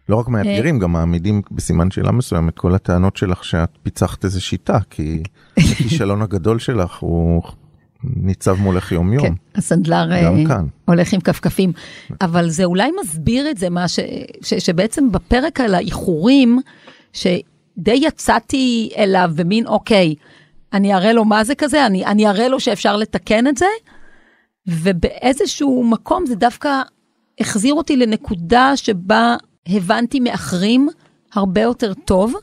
לא 0.09 0.16
רק 0.16 0.29
מאתגרים, 0.29 0.79
גם 0.79 0.92
מעמידים 0.92 1.42
בסימן 1.50 1.90
שאלה 1.90 2.12
מסוים 2.12 2.48
את 2.48 2.59
כל 2.59 2.74
הטענות 2.74 3.16
שלך 3.16 3.44
שאת 3.44 3.70
פיצחת 3.83 4.24
איזה 4.24 4.40
שיטה, 4.40 4.79
כי 4.90 5.22
הכישלון 5.57 6.22
הגדול 6.22 6.59
שלך 6.59 6.98
הוא 6.98 7.42
ניצב 8.04 8.56
מולך 8.60 8.92
יום 8.92 9.12
יום. 9.12 9.26
כן, 9.26 9.32
הסנדלר 9.54 10.10
uh, 10.10 10.52
הולך 10.84 11.12
עם 11.12 11.20
כפכפים. 11.20 11.72
אבל 12.20 12.48
זה 12.48 12.64
אולי 12.64 12.90
מסביר 13.02 13.50
את 13.50 13.58
זה, 13.58 13.70
מה 13.70 13.88
ש, 13.88 13.98
ש, 14.42 14.54
שבעצם 14.54 15.12
בפרק 15.12 15.60
על 15.60 15.74
האיחורים, 15.74 16.60
שדי 17.12 18.00
יצאתי 18.02 18.90
אליו 18.96 19.30
במין, 19.34 19.66
אוקיי, 19.66 20.14
אני 20.72 20.94
אראה 20.94 21.12
לו 21.12 21.24
מה 21.24 21.44
זה 21.44 21.54
כזה, 21.54 21.86
אני, 21.86 22.06
אני 22.06 22.28
אראה 22.28 22.48
לו 22.48 22.60
שאפשר 22.60 22.96
לתקן 22.96 23.46
את 23.46 23.56
זה, 23.56 23.66
ובאיזשהו 24.66 25.84
מקום 25.84 26.26
זה 26.26 26.34
דווקא 26.34 26.82
החזיר 27.40 27.74
אותי 27.74 27.96
לנקודה 27.96 28.72
שבה 28.76 29.36
הבנתי 29.66 30.20
מאחרים 30.20 30.88
הרבה 31.34 31.60
יותר 31.60 31.94
טוב. 31.94 32.34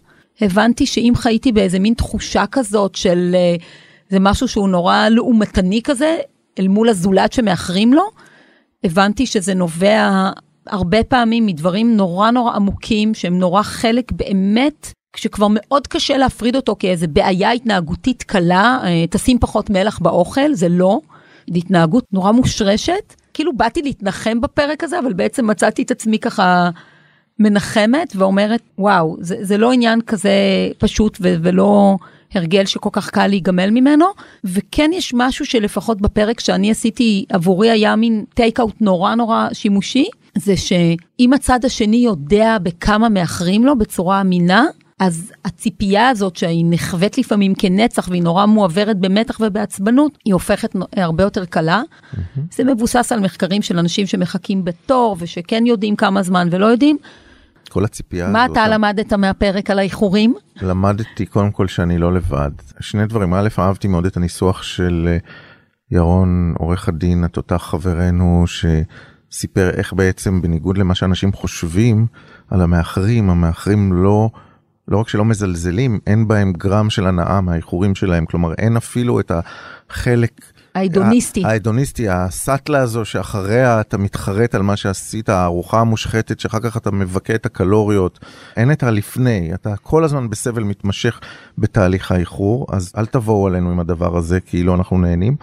הבנתי 0.42 0.86
שאם 0.86 1.14
חייתי 1.16 1.52
באיזה 1.52 1.80
מין 1.80 1.94
תחושה 1.94 2.46
כזאת 2.52 2.96
של... 2.96 3.36
Uh, 3.58 3.64
זה 4.10 4.20
משהו 4.20 4.48
שהוא 4.48 4.70
נורא 4.70 5.10
לעומתני 5.10 5.82
כזה, 5.84 6.18
אל 6.60 6.68
מול 6.68 6.90
הזולת 6.90 7.34
שמאחרים 7.34 7.94
לו. 7.94 8.04
הבנתי 8.84 9.26
שזה 9.26 9.54
נובע 9.54 10.30
הרבה 10.68 11.04
פעמים 11.04 11.46
מדברים 11.46 11.98
נורא 11.98 12.32
נורא 12.32 12.56
עמוקים, 12.56 13.14
שהם 13.14 13.40
נורא 13.40 13.62
חלק 13.62 14.12
באמת, 14.12 14.92
כשכבר 15.14 15.48
מאוד 15.50 15.88
קשה 15.88 16.18
להפריד 16.18 16.56
אותו 16.56 16.76
כאיזה 16.80 17.08
בעיה 17.08 17.52
התנהגותית 17.52 18.24
קלה, 18.24 18.80
אה, 18.84 19.06
תשים 19.10 19.40
פחות 19.40 19.70
מלח 19.70 20.00
באוכל, 20.00 20.54
זה 20.54 20.70
לא. 20.70 21.00
זו 21.50 21.58
התנהגות 21.58 22.04
נורא 22.12 22.32
מושרשת. 22.32 23.14
כאילו 23.34 23.58
באתי 23.58 23.82
להתנחם 23.82 24.42
בפרק 24.42 24.84
הזה, 24.84 25.00
אבל 25.00 25.14
בעצם 25.14 25.48
מצאתי 25.48 25.82
את 25.82 25.92
עצמי 25.92 26.20
ככה 26.20 26.70
מנחמת 27.40 28.14
ואומרת, 28.16 28.62
וואו, 28.78 29.18
זה, 29.20 29.36
זה 29.42 29.58
לא 29.58 29.72
עניין 29.72 30.02
כזה 30.02 30.32
פשוט 30.78 31.18
ו- 31.22 31.36
ולא... 31.42 31.98
הרגל 32.34 32.66
שכל 32.66 32.90
כך 32.92 33.10
קל 33.10 33.28
להיגמל 33.28 33.70
ממנו, 33.70 34.06
וכן 34.44 34.90
יש 34.94 35.14
משהו 35.16 35.46
שלפחות 35.46 36.02
בפרק 36.02 36.40
שאני 36.40 36.72
עשיתי 36.72 37.26
עבורי 37.30 37.70
היה 37.72 37.96
מין 37.96 38.26
טייק 38.34 38.60
אאוט 38.60 38.76
נורא 38.82 39.16
נורא 39.16 39.48
שימושי, 39.54 40.06
זה 40.36 40.58
שאם 40.58 41.34
הצד 41.34 41.66
השני 41.66 41.98
יודע 41.98 42.58
בכמה 42.64 43.10
מאחרים 43.10 43.66
לו 43.66 43.78
בצורה 43.78 44.22
אמינה, 44.22 44.66
אז 45.00 45.32
הציפייה 45.46 46.10
הזאת 46.10 46.36
שהיא 46.36 46.66
נחווית 46.70 47.18
לפעמים 47.18 47.56
כנצח 47.56 48.08
והיא 48.10 48.24
נורא 48.24 48.46
מועברת 48.46 48.98
במתח 48.98 49.38
ובעצבנות, 49.40 50.18
היא 50.26 50.34
הופכת 50.34 50.76
הרבה 50.94 51.24
יותר 51.24 51.46
קלה. 51.46 51.82
Mm-hmm. 51.82 52.40
זה 52.52 52.64
מבוסס 52.64 53.12
על 53.12 53.20
מחקרים 53.20 53.62
של 53.62 53.80
אנשים 53.80 54.08
שמחכים 54.08 54.64
בתור 54.66 55.16
ושכן 55.20 55.66
יודעים 55.66 55.96
כמה 55.96 56.24
זמן 56.24 56.48
ולא 56.52 56.66
יודעים. 56.66 56.98
כל 57.78 57.86
הציפייה 57.86 58.30
מה 58.30 58.44
הזאת. 58.44 58.58
מה 58.58 58.64
אתה 58.64 58.74
למדת 58.74 59.14
מהפרק 59.14 59.70
על 59.70 59.80
האיחורים? 59.80 60.36
למדתי 60.62 61.26
קודם 61.26 61.52
כל 61.52 61.68
שאני 61.68 61.98
לא 61.98 62.14
לבד. 62.14 62.52
שני 62.80 63.06
דברים, 63.06 63.34
א', 63.34 63.48
אהבתי 63.60 63.88
מאוד 63.88 64.06
את 64.06 64.18
הניסוח 64.18 64.64
של 64.64 65.08
אה, 65.08 65.18
ירון, 65.92 66.54
עורך 66.58 66.88
הדין, 66.90 67.24
התותח 67.24 67.58
חברנו, 67.58 68.46
שסיפר 68.48 69.70
איך 69.70 69.94
בעצם 69.94 70.42
בניגוד 70.42 70.78
למה 70.78 70.96
שאנשים 70.96 71.34
חושבים 71.34 72.08
על 72.50 72.62
המאחרים, 72.62 73.30
המאחרים 73.30 73.94
לא, 73.94 74.30
לא 74.88 74.98
רק 74.98 75.10
שלא 75.10 75.26
מזלזלים, 75.26 76.00
אין 76.08 76.28
בהם 76.28 76.54
גרם 76.54 76.90
של 76.90 77.08
הנאה 77.08 77.42
מהאיחורים 77.42 77.96
שלהם, 77.96 78.26
כלומר 78.26 78.54
אין 78.54 78.78
אפילו 78.78 79.20
את 79.20 79.32
החלק 79.90 80.42
ההדוניסטי. 80.78 81.46
ההדוניסטי, 81.46 82.10
הסאטלה 82.10 82.80
הזו 82.80 83.06
שאחריה 83.06 83.82
אתה 83.82 83.98
מתחרט 83.98 84.56
על 84.56 84.62
מה 84.62 84.76
שעשית, 84.76 85.30
הארוחה 85.30 85.80
המושחתת 85.80 86.40
שאחר 86.40 86.60
כך 86.60 86.78
אתה 86.78 86.92
מבכה 86.92 87.36
את 87.36 87.46
הקלוריות. 87.46 88.20
אין 88.58 88.72
את 88.72 88.84
הלפני, 88.84 89.54
אתה 89.54 89.76
כל 89.76 90.04
הזמן 90.04 90.30
בסבל 90.30 90.64
מתמשך 90.64 91.20
בתהליך 91.58 92.12
האיחור, 92.12 92.68
אז 92.72 92.92
אל 92.98 93.06
תבואו 93.06 93.48
עלינו 93.48 93.72
עם 93.72 93.80
הדבר 93.80 94.18
הזה 94.18 94.40
כאילו 94.40 94.76
אנחנו 94.76 94.98
נהנים. 94.98 95.36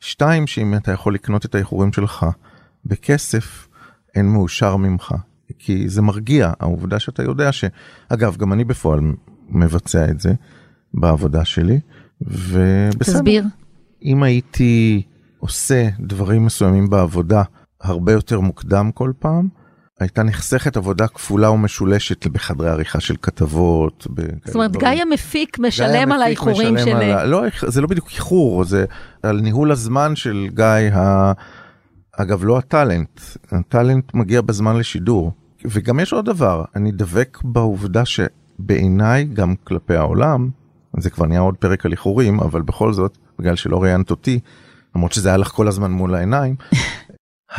שתיים, 0.00 0.46
שאם 0.46 0.74
אתה 0.74 0.92
יכול 0.92 1.14
לקנות 1.14 1.44
את 1.44 1.54
האיחורים 1.54 1.92
שלך 1.92 2.26
בכסף, 2.84 3.68
אין 4.14 4.26
מאושר 4.26 4.76
ממך. 4.76 5.14
כי 5.58 5.88
זה 5.88 6.02
מרגיע, 6.02 6.52
העובדה 6.60 6.98
שאתה 6.98 7.22
יודע 7.22 7.52
ש... 7.52 7.64
אגב, 8.08 8.36
גם 8.36 8.52
אני 8.52 8.64
בפועל 8.64 9.00
מבצע 9.48 10.04
את 10.10 10.20
זה 10.20 10.32
בעבודה 10.94 11.44
שלי, 11.44 11.80
ובסדר. 12.20 12.94
תסביר. 12.98 13.44
אם 14.02 14.22
הייתי 14.22 15.02
עושה 15.38 15.88
דברים 16.00 16.46
מסוימים 16.46 16.90
בעבודה 16.90 17.42
הרבה 17.80 18.12
יותר 18.12 18.40
מוקדם 18.40 18.90
כל 18.94 19.12
פעם, 19.18 19.48
הייתה 20.00 20.22
נחסכת 20.22 20.76
עבודה 20.76 21.08
כפולה 21.08 21.50
ומשולשת 21.50 22.26
בחדרי 22.26 22.68
עריכה 22.68 23.00
של 23.00 23.16
כתבות. 23.22 24.06
זאת 24.44 24.54
אומרת, 24.54 24.76
גיא 24.76 24.88
המפיק 24.88 25.58
משלם 25.58 26.12
על 26.12 26.22
האיחורים 26.22 26.78
של... 26.78 26.96
על... 26.96 27.28
לא, 27.28 27.42
זה 27.66 27.80
לא 27.80 27.86
בדיוק 27.86 28.10
איחור, 28.10 28.64
זה 28.64 28.84
על 29.22 29.40
ניהול 29.40 29.72
הזמן 29.72 30.16
של 30.16 30.46
גיא, 30.54 30.94
ה... 30.94 31.32
אגב, 32.12 32.44
לא 32.44 32.58
הטאלנט, 32.58 33.20
הטאלנט 33.52 34.14
מגיע 34.14 34.40
בזמן 34.40 34.76
לשידור. 34.76 35.32
וגם 35.64 36.00
יש 36.00 36.12
עוד 36.12 36.24
דבר, 36.24 36.64
אני 36.76 36.92
דבק 36.92 37.38
בעובדה 37.44 38.02
שבעיניי, 38.04 39.24
גם 39.24 39.54
כלפי 39.64 39.94
העולם, 39.94 40.48
זה 40.96 41.10
כבר 41.10 41.26
נהיה 41.26 41.40
עוד 41.40 41.56
פרק 41.56 41.86
על 41.86 41.92
איחורים, 41.92 42.40
אבל 42.40 42.62
בכל 42.62 42.92
זאת, 42.92 43.18
בגלל 43.38 43.56
שלא 43.56 43.82
ראיינת 43.82 44.10
אותי, 44.10 44.40
למרות 44.96 45.12
שזה 45.12 45.28
היה 45.28 45.36
לך 45.36 45.48
כל 45.48 45.68
הזמן 45.68 45.90
מול 45.90 46.14
העיניים, 46.14 46.54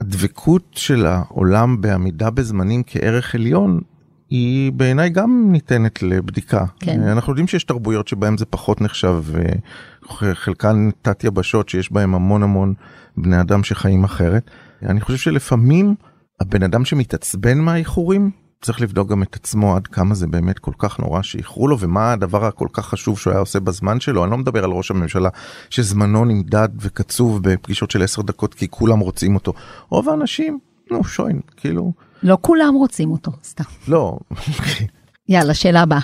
הדבקות 0.00 0.62
של 0.72 1.06
העולם 1.06 1.80
בעמידה 1.80 2.30
בזמנים 2.30 2.82
כערך 2.86 3.34
עליון 3.34 3.80
היא 4.30 4.72
בעיניי 4.72 5.10
גם 5.10 5.48
ניתנת 5.52 6.02
לבדיקה. 6.02 6.64
כן. 6.80 7.02
אנחנו 7.02 7.32
יודעים 7.32 7.46
שיש 7.46 7.64
תרבויות 7.64 8.08
שבהן 8.08 8.36
זה 8.36 8.44
פחות 8.44 8.80
נחשב, 8.80 9.22
חלקן 10.34 10.90
תת 11.02 11.24
יבשות 11.24 11.68
שיש 11.68 11.92
בהן 11.92 12.14
המון 12.14 12.42
המון 12.42 12.74
בני 13.16 13.40
אדם 13.40 13.64
שחיים 13.64 14.04
אחרת. 14.04 14.50
אני 14.82 15.00
חושב 15.00 15.18
שלפעמים 15.18 15.94
הבן 16.40 16.62
אדם 16.62 16.84
שמתעצבן 16.84 17.58
מהאיחורים 17.58 18.30
צריך 18.62 18.80
לבדוק 18.80 19.08
גם 19.08 19.22
את 19.22 19.34
עצמו 19.34 19.76
עד 19.76 19.86
כמה 19.86 20.14
זה 20.14 20.26
באמת 20.26 20.58
כל 20.58 20.72
כך 20.78 20.98
נורא 20.98 21.22
שאיחרו 21.22 21.68
לו 21.68 21.78
ומה 21.78 22.12
הדבר 22.12 22.44
הכל 22.44 22.68
כך 22.72 22.86
חשוב 22.86 23.18
שהוא 23.18 23.30
היה 23.30 23.40
עושה 23.40 23.60
בזמן 23.60 24.00
שלו 24.00 24.24
אני 24.24 24.30
לא 24.30 24.38
מדבר 24.38 24.64
על 24.64 24.70
ראש 24.70 24.90
הממשלה 24.90 25.28
שזמנו 25.70 26.24
נמדד 26.24 26.68
וקצוב 26.80 27.42
בפגישות 27.42 27.90
של 27.90 28.02
10 28.02 28.22
דקות 28.22 28.54
כי 28.54 28.68
כולם 28.70 28.98
רוצים 28.98 29.34
אותו 29.34 29.52
רוב 29.88 30.08
האנשים 30.08 30.58
נו 30.90 31.04
שוין 31.04 31.40
כאילו 31.56 31.92
לא 32.22 32.38
כולם 32.40 32.74
רוצים 32.74 33.10
אותו 33.10 33.32
סתם 33.44 33.64
לא 33.88 34.18
יאללה 35.28 35.54
שאלה 35.54 35.82
הבאה. 35.82 36.00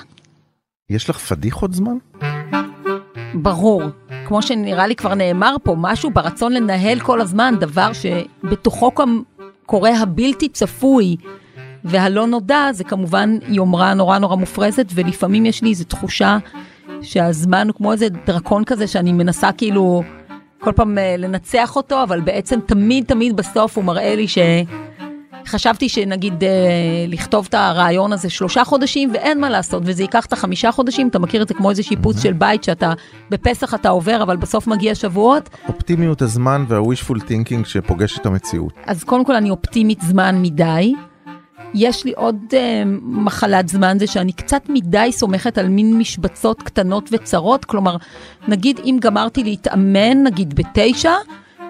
יש 0.90 1.10
לך 1.10 1.18
פדיחות 1.18 1.72
זמן? 1.72 1.96
ברור 3.34 3.82
כמו 4.26 4.42
שנראה 4.42 4.86
לי 4.86 4.96
כבר 4.96 5.14
נאמר 5.14 5.56
פה 5.62 5.74
משהו 5.78 6.10
ברצון 6.10 6.52
לנהל 6.52 7.00
כל 7.00 7.20
הזמן 7.20 7.54
דבר 7.60 7.90
שבתוכו 7.92 8.90
גם 8.98 9.22
קורה 9.66 9.98
הבלתי 9.98 10.48
צפוי. 10.48 11.16
והלא 11.84 12.26
נודע 12.26 12.68
זה 12.72 12.84
כמובן 12.84 13.38
יומרה 13.48 13.94
נורא 13.94 14.18
נורא 14.18 14.36
מופרזת, 14.36 14.86
ולפעמים 14.94 15.46
יש 15.46 15.62
לי 15.62 15.70
איזו 15.70 15.84
תחושה 15.84 16.38
שהזמן 17.02 17.68
הוא 17.68 17.74
כמו 17.74 17.92
איזה 17.92 18.08
דרקון 18.26 18.64
כזה 18.64 18.86
שאני 18.86 19.12
מנסה 19.12 19.52
כאילו 19.52 20.02
כל 20.60 20.72
פעם 20.72 20.98
אה, 20.98 21.16
לנצח 21.18 21.76
אותו, 21.76 22.02
אבל 22.02 22.20
בעצם 22.20 22.60
תמיד 22.66 23.04
תמיד 23.04 23.36
בסוף 23.36 23.76
הוא 23.76 23.84
מראה 23.84 24.16
לי 24.16 24.28
ש... 24.28 24.38
חשבתי 25.46 25.88
שנגיד 25.88 26.44
אה, 26.44 26.48
לכתוב 27.08 27.46
את 27.48 27.54
הרעיון 27.54 28.12
הזה 28.12 28.30
שלושה 28.30 28.64
חודשים 28.64 29.10
ואין 29.12 29.40
מה 29.40 29.50
לעשות 29.50 29.82
וזה 29.86 30.02
ייקח 30.02 30.26
את 30.26 30.32
החמישה 30.32 30.72
חודשים 30.72 31.08
אתה 31.08 31.18
מכיר 31.18 31.42
את 31.42 31.48
זה 31.48 31.54
כמו 31.54 31.70
איזה 31.70 31.82
שיפוץ 31.82 32.22
של 32.22 32.32
בית 32.32 32.64
שאתה 32.64 32.92
בפסח 33.30 33.74
אתה 33.74 33.88
עובר 33.88 34.22
אבל 34.22 34.36
בסוף 34.36 34.66
מגיע 34.66 34.94
שבועות. 34.94 35.50
אופטימיות 35.68 36.22
הזמן 36.22 36.64
וה-wishful 36.68 37.18
thinking 37.18 37.64
שפוגש 37.64 38.18
את 38.18 38.26
המציאות. 38.26 38.72
אז 38.86 39.04
קודם 39.04 39.24
כל 39.24 39.34
אני 39.34 39.50
אופטימית 39.50 40.00
זמן 40.00 40.42
מדי. 40.42 40.94
יש 41.74 42.04
לי 42.04 42.12
עוד 42.16 42.36
uh, 42.50 42.54
מחלת 43.02 43.68
זמן, 43.68 43.98
זה 43.98 44.06
שאני 44.06 44.32
קצת 44.32 44.62
מדי 44.68 45.08
סומכת 45.12 45.58
על 45.58 45.68
מין 45.68 45.98
משבצות 45.98 46.62
קטנות 46.62 47.08
וצרות, 47.12 47.64
כלומר, 47.64 47.96
נגיד 48.48 48.80
אם 48.84 48.98
גמרתי 49.00 49.44
להתאמן, 49.44 50.22
נגיד 50.22 50.54
בתשע, 50.54 51.12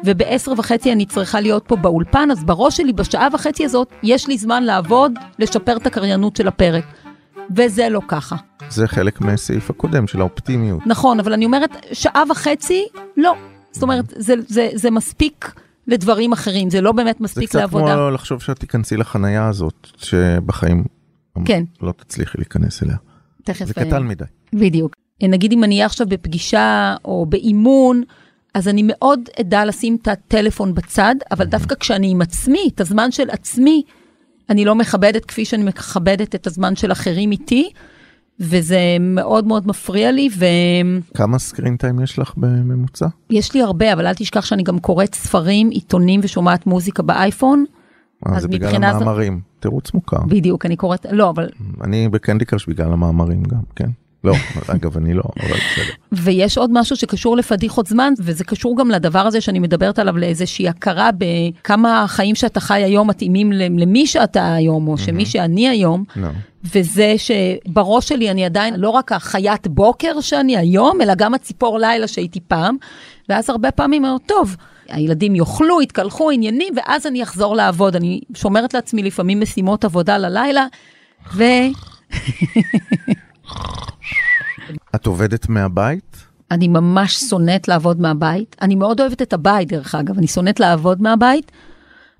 ובעשר 0.04 0.52
וחצי 0.56 0.92
אני 0.92 1.06
צריכה 1.06 1.40
להיות 1.40 1.64
פה 1.66 1.76
באולפן, 1.76 2.30
אז 2.30 2.44
בראש 2.44 2.76
שלי 2.76 2.92
בשעה 2.92 3.28
וחצי 3.32 3.64
הזאת 3.64 3.88
יש 4.02 4.28
לי 4.28 4.38
זמן 4.38 4.62
לעבוד, 4.62 5.12
לשפר 5.38 5.76
את 5.76 5.86
הקריינות 5.86 6.36
של 6.36 6.48
הפרק. 6.48 6.84
וזה 7.56 7.88
לא 7.88 8.00
ככה. 8.08 8.36
זה 8.68 8.88
חלק 8.88 9.20
מהסעיף 9.20 9.70
הקודם 9.70 10.06
של 10.06 10.20
האופטימיות. 10.20 10.86
נכון, 10.86 11.20
אבל 11.20 11.32
אני 11.32 11.44
אומרת, 11.44 11.86
שעה 11.92 12.22
וחצי, 12.30 12.86
לא. 13.16 13.34
זאת 13.72 13.82
אומרת, 13.82 14.04
זה, 14.16 14.34
זה, 14.48 14.68
זה 14.74 14.90
מספיק 14.90 15.54
לדברים 15.86 16.32
אחרים, 16.32 16.70
זה 16.70 16.80
לא 16.80 16.92
באמת 16.92 17.20
מספיק 17.20 17.54
לעבודה. 17.54 17.84
זה 17.84 17.90
קצת 17.90 17.98
כמו 17.98 18.10
לחשוב 18.10 18.42
שאת 18.42 18.58
תיכנסי 18.58 18.96
לחנייה 18.96 19.48
הזאת, 19.48 19.88
שבחיים 19.96 20.84
כן. 21.44 21.64
לא 21.82 21.92
תצליחי 21.92 22.38
להיכנס 22.38 22.82
אליה. 22.82 22.96
תכף. 23.44 23.64
זה 23.64 23.74
קטן 23.74 24.02
מדי. 24.02 24.24
בדיוק. 24.52 24.94
נגיד 25.22 25.52
אם 25.52 25.64
אני 25.64 25.74
אהיה 25.74 25.86
עכשיו 25.86 26.06
בפגישה 26.06 26.94
או 27.04 27.26
באימון, 27.26 28.02
אז 28.54 28.68
אני 28.68 28.82
מאוד 28.84 29.20
אדע 29.40 29.64
לשים 29.64 29.96
את 30.02 30.08
הטלפון 30.08 30.74
בצד, 30.74 31.14
אבל 31.30 31.44
דווקא 31.44 31.74
כשאני 31.74 32.10
עם 32.10 32.22
עצמי, 32.22 32.70
את 32.74 32.80
הזמן 32.80 33.10
של 33.10 33.30
עצמי, 33.30 33.82
אני 34.50 34.64
לא 34.64 34.74
מכבדת 34.74 35.24
כפי 35.24 35.44
שאני 35.44 35.64
מכבדת 35.64 36.34
את 36.34 36.46
הזמן 36.46 36.76
של 36.76 36.92
אחרים 36.92 37.32
איתי. 37.32 37.70
וזה 38.42 38.78
מאוד 39.00 39.46
מאוד 39.46 39.66
מפריע 39.66 40.12
לי 40.12 40.28
ו... 40.38 40.44
כמה 41.14 41.38
סקרין 41.38 41.76
טיים 41.76 42.00
יש 42.00 42.18
לך 42.18 42.32
בממוצע? 42.36 43.06
יש 43.30 43.54
לי 43.54 43.62
הרבה, 43.62 43.92
אבל 43.92 44.06
אל 44.06 44.14
תשכח 44.14 44.44
שאני 44.44 44.62
גם 44.62 44.78
קוראת 44.78 45.14
ספרים, 45.14 45.70
עיתונים 45.70 46.20
ושומעת 46.22 46.66
מוזיקה 46.66 47.02
באייפון. 47.02 47.64
אה, 48.28 48.40
זה 48.40 48.48
בגלל 48.48 48.84
המאמרים, 48.84 49.34
זה... 49.34 49.60
תירוץ 49.60 49.94
מוכר. 49.94 50.22
בדיוק, 50.28 50.66
אני 50.66 50.76
קוראת, 50.76 51.06
לא, 51.10 51.30
אבל... 51.30 51.48
אני 51.84 52.08
בקנדי 52.08 52.44
קראש 52.44 52.66
בגלל 52.66 52.92
המאמרים 52.92 53.42
גם, 53.42 53.62
כן. 53.76 53.90
לא, 54.24 54.34
אגב, 54.68 54.96
אני 54.96 55.14
לא, 55.14 55.22
אבל 55.40 55.48
בסדר. 55.48 55.94
ויש 56.12 56.58
עוד 56.58 56.70
משהו 56.72 56.96
שקשור 56.96 57.36
לפדיחות 57.36 57.86
זמן, 57.86 58.12
וזה 58.18 58.44
קשור 58.44 58.76
גם 58.76 58.90
לדבר 58.90 59.18
הזה 59.18 59.40
שאני 59.40 59.58
מדברת 59.58 59.98
עליו 59.98 60.18
לאיזושהי 60.18 60.68
הכרה 60.68 61.10
בכמה 61.18 62.02
החיים 62.02 62.34
שאתה 62.34 62.60
חי 62.60 62.82
היום 62.82 63.10
מתאימים 63.10 63.52
למי 63.52 64.06
שאתה 64.06 64.54
היום, 64.54 64.88
או 64.88 64.98
שמי 64.98 65.26
שאני 65.26 65.68
היום. 65.68 66.04
No. 66.16 66.20
וזה 66.74 67.14
שבראש 67.16 68.08
שלי 68.08 68.30
אני 68.30 68.44
עדיין 68.44 68.74
לא 68.76 68.90
רק 68.90 69.12
החיית 69.12 69.66
בוקר 69.66 70.20
שאני 70.20 70.56
היום, 70.56 71.00
אלא 71.00 71.14
גם 71.14 71.34
הציפור 71.34 71.78
לילה 71.78 72.08
שהייתי 72.08 72.40
פעם, 72.48 72.76
ואז 73.28 73.50
הרבה 73.50 73.70
פעמים 73.70 74.04
אומרת, 74.04 74.20
טוב, 74.26 74.56
הילדים 74.88 75.34
יאכלו, 75.34 75.82
יתקלחו, 75.82 76.30
עניינים, 76.30 76.74
ואז 76.76 77.06
אני 77.06 77.22
אחזור 77.22 77.56
לעבוד. 77.56 77.96
אני 77.96 78.20
שומרת 78.34 78.74
לעצמי 78.74 79.02
לפעמים 79.02 79.40
משימות 79.40 79.84
עבודה 79.84 80.18
ללילה, 80.18 80.66
ו... 81.34 81.44
את 84.94 85.06
עובדת 85.06 85.48
מהבית? 85.48 86.16
אני 86.50 86.68
ממש 86.68 87.14
שונאת 87.14 87.68
לעבוד 87.68 88.00
מהבית. 88.00 88.56
אני 88.62 88.74
מאוד 88.74 89.00
אוהבת 89.00 89.22
את 89.22 89.32
הבית, 89.32 89.68
דרך 89.68 89.94
אגב, 89.94 90.18
אני 90.18 90.26
שונאת 90.26 90.60
לעבוד 90.60 91.02
מהבית. 91.02 91.52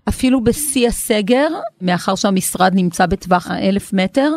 אפילו 0.09 0.45
בשיא 0.45 0.89
הסגר, 0.89 1.49
מאחר 1.81 2.15
שהמשרד 2.15 2.73
נמצא 2.75 3.07
בטווח 3.07 3.47
האלף 3.51 3.93
מטר, 3.93 4.31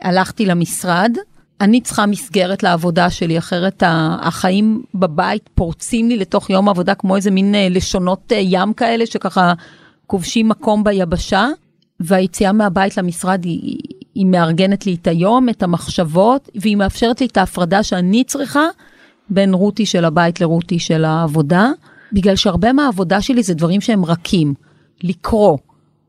הלכתי 0.00 0.46
למשרד. 0.46 1.16
אני 1.60 1.80
צריכה 1.80 2.06
מסגרת 2.06 2.62
לעבודה 2.62 3.10
שלי, 3.10 3.38
אחרת 3.38 3.82
החיים 3.86 4.82
בבית 4.94 5.48
פורצים 5.54 6.08
לי 6.08 6.16
לתוך 6.16 6.50
יום 6.50 6.68
עבודה 6.68 6.94
כמו 6.94 7.16
איזה 7.16 7.30
מין 7.30 7.54
אה, 7.54 7.68
לשונות 7.70 8.32
אה, 8.32 8.38
ים 8.40 8.72
כאלה, 8.72 9.06
שככה 9.06 9.52
כובשים 10.06 10.48
מקום 10.48 10.84
ביבשה. 10.84 11.48
והיציאה 12.00 12.52
מהבית 12.52 12.96
למשרד 12.96 13.44
היא, 13.44 13.78
היא 14.18 14.26
מארגנת 14.26 14.86
לי 14.86 14.94
את 14.94 15.06
היום, 15.06 15.48
את 15.48 15.62
המחשבות, 15.62 16.48
והיא 16.54 16.76
מאפשרת 16.76 17.20
לי 17.20 17.26
את 17.26 17.36
ההפרדה 17.36 17.82
שאני 17.82 18.24
צריכה 18.24 18.66
בין 19.30 19.54
רותי 19.54 19.86
של 19.86 20.04
הבית 20.04 20.40
לרותי 20.40 20.78
של 20.78 21.04
העבודה, 21.04 21.70
בגלל 22.12 22.36
שהרבה 22.36 22.72
מהעבודה 22.72 23.20
שלי 23.20 23.42
זה 23.42 23.54
דברים 23.54 23.80
שהם 23.80 24.04
רכים, 24.04 24.54
לקרוא 25.02 25.58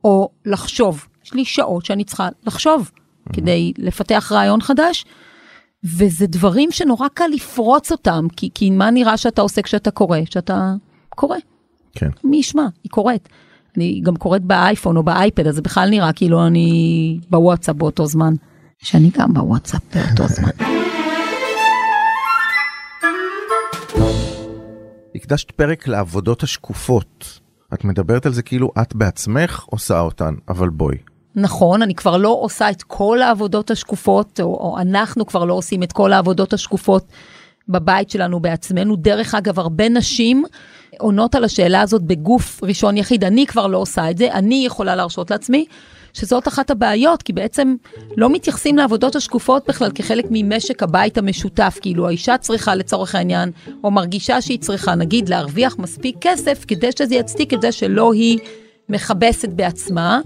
או 0.03 0.29
לחשוב. 0.45 1.07
יש 1.25 1.33
לי 1.33 1.45
שעות 1.45 1.85
שאני 1.85 2.03
צריכה 2.03 2.29
לחשוב 2.47 2.91
mm-hmm. 2.93 3.33
כדי 3.33 3.73
לפתח 3.77 4.31
רעיון 4.31 4.61
חדש, 4.61 5.05
וזה 5.83 6.27
דברים 6.27 6.71
שנורא 6.71 7.07
קל 7.07 7.27
לפרוץ 7.33 7.91
אותם, 7.91 8.27
כי, 8.37 8.49
כי 8.53 8.69
מה 8.69 8.91
נראה 8.91 9.17
שאתה 9.17 9.41
עושה 9.41 9.61
כשאתה 9.61 9.91
קורא? 9.91 10.17
שאתה 10.29 10.73
קורא. 11.09 11.37
כן. 11.95 12.09
מי 12.23 12.37
ישמע? 12.37 12.65
היא 12.83 12.91
קוראת. 12.91 13.29
אני 13.79 14.01
גם 14.03 14.15
קוראת 14.15 14.41
באייפון 14.41 14.97
או 14.97 15.03
באייפד, 15.03 15.47
אז 15.47 15.55
זה 15.55 15.61
בכלל 15.61 15.89
נראה 15.89 16.13
כאילו 16.13 16.47
אני 16.47 17.19
בוואטסאפ 17.29 17.75
באותו 17.75 18.05
זמן. 18.05 18.33
שאני 18.83 19.09
גם 19.17 19.33
בוואטסאפ 19.33 19.81
באותו 19.95 20.27
זמן. 20.35 20.49
הקדשת 25.15 25.51
פרק 25.51 25.87
לעבודות 25.87 26.43
השקופות. 26.43 27.39
את 27.73 27.83
מדברת 27.83 28.25
על 28.25 28.33
זה 28.33 28.41
כאילו 28.41 28.71
את 28.81 28.95
בעצמך 28.95 29.65
עושה 29.69 29.99
אותן, 29.99 30.33
אבל 30.49 30.69
בואי. 30.69 30.97
נכון, 31.35 31.81
אני 31.81 31.95
כבר 31.95 32.17
לא 32.17 32.37
עושה 32.41 32.69
את 32.69 32.83
כל 32.83 33.21
העבודות 33.21 33.71
השקופות, 33.71 34.39
או, 34.39 34.45
או 34.45 34.77
אנחנו 34.81 35.25
כבר 35.25 35.45
לא 35.45 35.53
עושים 35.53 35.83
את 35.83 35.91
כל 35.91 36.13
העבודות 36.13 36.53
השקופות 36.53 37.05
בבית 37.69 38.09
שלנו 38.09 38.39
בעצמנו. 38.39 38.95
דרך 38.95 39.35
אגב, 39.35 39.59
הרבה 39.59 39.89
נשים 39.89 40.43
עונות 40.97 41.35
על 41.35 41.43
השאלה 41.43 41.81
הזאת 41.81 42.01
בגוף 42.01 42.63
ראשון 42.63 42.97
יחיד. 42.97 43.23
אני 43.23 43.45
כבר 43.45 43.67
לא 43.67 43.77
עושה 43.77 44.11
את 44.11 44.17
זה, 44.17 44.33
אני 44.33 44.63
יכולה 44.65 44.95
להרשות 44.95 45.31
לעצמי. 45.31 45.65
שזאת 46.13 46.47
אחת 46.47 46.71
הבעיות, 46.71 47.23
כי 47.23 47.33
בעצם 47.33 47.75
לא 48.17 48.29
מתייחסים 48.29 48.77
לעבודות 48.77 49.15
השקופות 49.15 49.69
בכלל 49.69 49.91
כחלק 49.95 50.25
ממשק 50.29 50.83
הבית 50.83 51.17
המשותף, 51.17 51.77
כאילו 51.81 52.07
האישה 52.07 52.37
צריכה 52.37 52.75
לצורך 52.75 53.15
העניין, 53.15 53.51
או 53.83 53.91
מרגישה 53.91 54.41
שהיא 54.41 54.59
צריכה, 54.59 54.95
נגיד, 54.95 55.29
להרוויח 55.29 55.75
מספיק 55.79 56.15
כסף 56.21 56.65
כדי 56.67 56.89
שזה 56.99 57.15
יצדיק 57.15 57.53
את 57.53 57.61
זה 57.61 57.71
שלא 57.71 58.13
היא 58.13 58.39
מכבסת 58.89 59.49
בעצמה, 59.49 60.19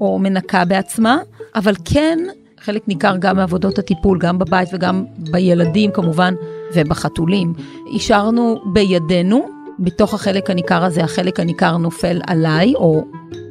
או 0.00 0.18
מנקה 0.18 0.64
בעצמה, 0.64 1.18
אבל 1.54 1.74
כן, 1.84 2.18
חלק 2.60 2.88
ניכר 2.88 3.16
גם 3.16 3.36
מעבודות 3.36 3.78
הטיפול, 3.78 4.18
גם 4.18 4.38
בבית 4.38 4.68
וגם 4.72 5.04
בילדים 5.18 5.90
כמובן, 5.90 6.34
ובחתולים. 6.74 7.54
השארנו 7.96 8.62
בידינו, 8.72 9.48
בתוך 9.78 10.14
החלק 10.14 10.50
הניכר 10.50 10.84
הזה, 10.84 11.04
החלק 11.04 11.40
הניכר 11.40 11.76
נופל 11.76 12.20
עליי, 12.26 12.74
או 12.74 13.04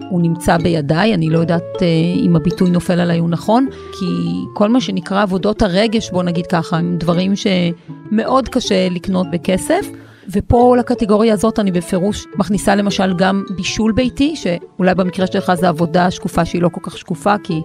הוא 0.10 0.22
נמצא 0.22 0.58
בידיי, 0.58 1.14
אני 1.14 1.30
לא 1.30 1.40
יודעת 1.40 1.64
אה, 1.82 1.88
אם 2.26 2.36
הביטוי 2.36 2.70
נופל 2.70 3.00
עליי 3.00 3.20
הוא 3.20 3.30
נכון, 3.30 3.68
כי 3.92 4.06
כל 4.54 4.70
מה 4.70 4.82
שנקרא 4.82 5.22
עבודות 5.22 5.62
הרגש, 5.62 6.12
בוא 6.12 6.24
נגיד 6.24 6.48
ככה, 6.48 6.78
הם 6.78 6.98
דברים 6.98 7.34
שמאוד 7.36 8.50
קשה 8.50 8.90
לקנות 8.90 9.28
בכסף. 9.32 9.88
ופה 10.30 10.76
לקטגוריה 10.80 11.34
הזאת 11.34 11.60
אני 11.60 11.72
בפירוש 11.72 12.26
מכניסה 12.36 12.76
למשל 12.76 13.14
גם 13.18 13.44
בישול 13.56 13.92
ביתי, 13.92 14.36
שאולי 14.36 14.96
במקרה 14.96 15.28
שלך 15.28 15.54
זה 15.54 15.70
עבודה 15.70 16.12
שקופה 16.12 16.46
שהיא 16.46 16.62
לא 16.62 16.70
כל 16.70 16.82
כך 16.84 16.98
שקופה, 16.98 17.36
כי 17.44 17.62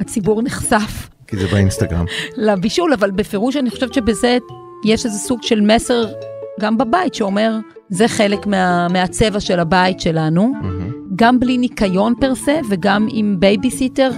הציבור 0.00 0.42
נחשף. 0.42 1.08
כי 1.26 1.36
זה 1.36 1.46
באינסטגרם. 1.46 2.04
לבישול, 2.36 2.92
אבל 2.92 3.10
בפירוש 3.10 3.56
אני 3.56 3.70
חושבת 3.70 3.94
שבזה 3.94 4.38
יש 4.84 5.06
איזה 5.06 5.18
סוג 5.18 5.42
של 5.42 5.60
מסר 5.60 6.06
גם 6.60 6.78
בבית 6.78 7.14
שאומר, 7.14 7.58
זה 7.88 8.08
חלק 8.08 8.46
מה, 8.46 8.88
מהצבע 8.88 9.40
של 9.40 9.60
הבית 9.60 10.00
שלנו, 10.00 10.52
mm-hmm. 10.62 10.92
גם 11.16 11.40
בלי 11.40 11.58
ניקיון 11.58 12.14
per 12.20 12.34
se 12.34 12.60
וגם 12.70 13.06
עם 13.10 13.36
בייביסיטר 13.38 14.10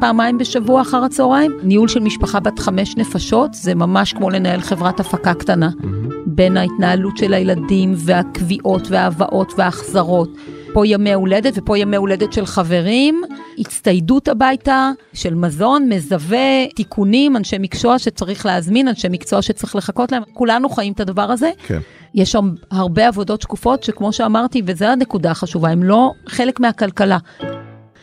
פעמיים 0.00 0.38
בשבוע 0.38 0.82
אחר 0.82 1.04
הצהריים. 1.04 1.52
ניהול 1.62 1.88
של 1.88 2.00
משפחה 2.00 2.40
בת 2.40 2.58
חמש 2.58 2.96
נפשות 2.96 3.54
זה 3.54 3.74
ממש 3.74 4.12
כמו 4.12 4.30
לנהל 4.30 4.60
חברת 4.60 5.00
הפקה 5.00 5.34
קטנה. 5.34 5.68
Mm-hmm. 5.68 6.12
בין 6.26 6.56
ההתנהלות 6.56 7.16
של 7.16 7.34
הילדים 7.34 7.94
והקביעות 7.96 8.82
וההבאות 8.90 9.52
וההחזרות. 9.56 10.28
פה 10.72 10.86
ימי 10.86 11.12
הולדת 11.12 11.52
ופה 11.56 11.78
ימי 11.78 11.96
הולדת 11.96 12.32
של 12.32 12.46
חברים, 12.46 13.22
הצטיידות 13.58 14.28
הביתה 14.28 14.90
של 15.12 15.34
מזון, 15.34 15.88
מזווה, 15.88 16.66
תיקונים, 16.76 17.36
אנשי 17.36 17.56
מקצוע 17.60 17.98
שצריך 17.98 18.46
להזמין, 18.46 18.88
אנשי 18.88 19.08
מקצוע 19.10 19.42
שצריך 19.42 19.76
לחכות 19.76 20.12
להם. 20.12 20.22
כולנו 20.32 20.68
חיים 20.68 20.92
את 20.92 21.00
הדבר 21.00 21.22
הזה. 21.22 21.50
כן. 21.66 21.78
יש 22.14 22.32
שם 22.32 22.50
הרבה 22.70 23.08
עבודות 23.08 23.42
שקופות 23.42 23.82
שכמו 23.82 24.12
שאמרתי, 24.12 24.62
וזו 24.66 24.84
הנקודה 24.84 25.30
החשובה, 25.30 25.68
הם 25.68 25.82
לא 25.82 26.10
חלק 26.28 26.60
מהכלכלה. 26.60 27.18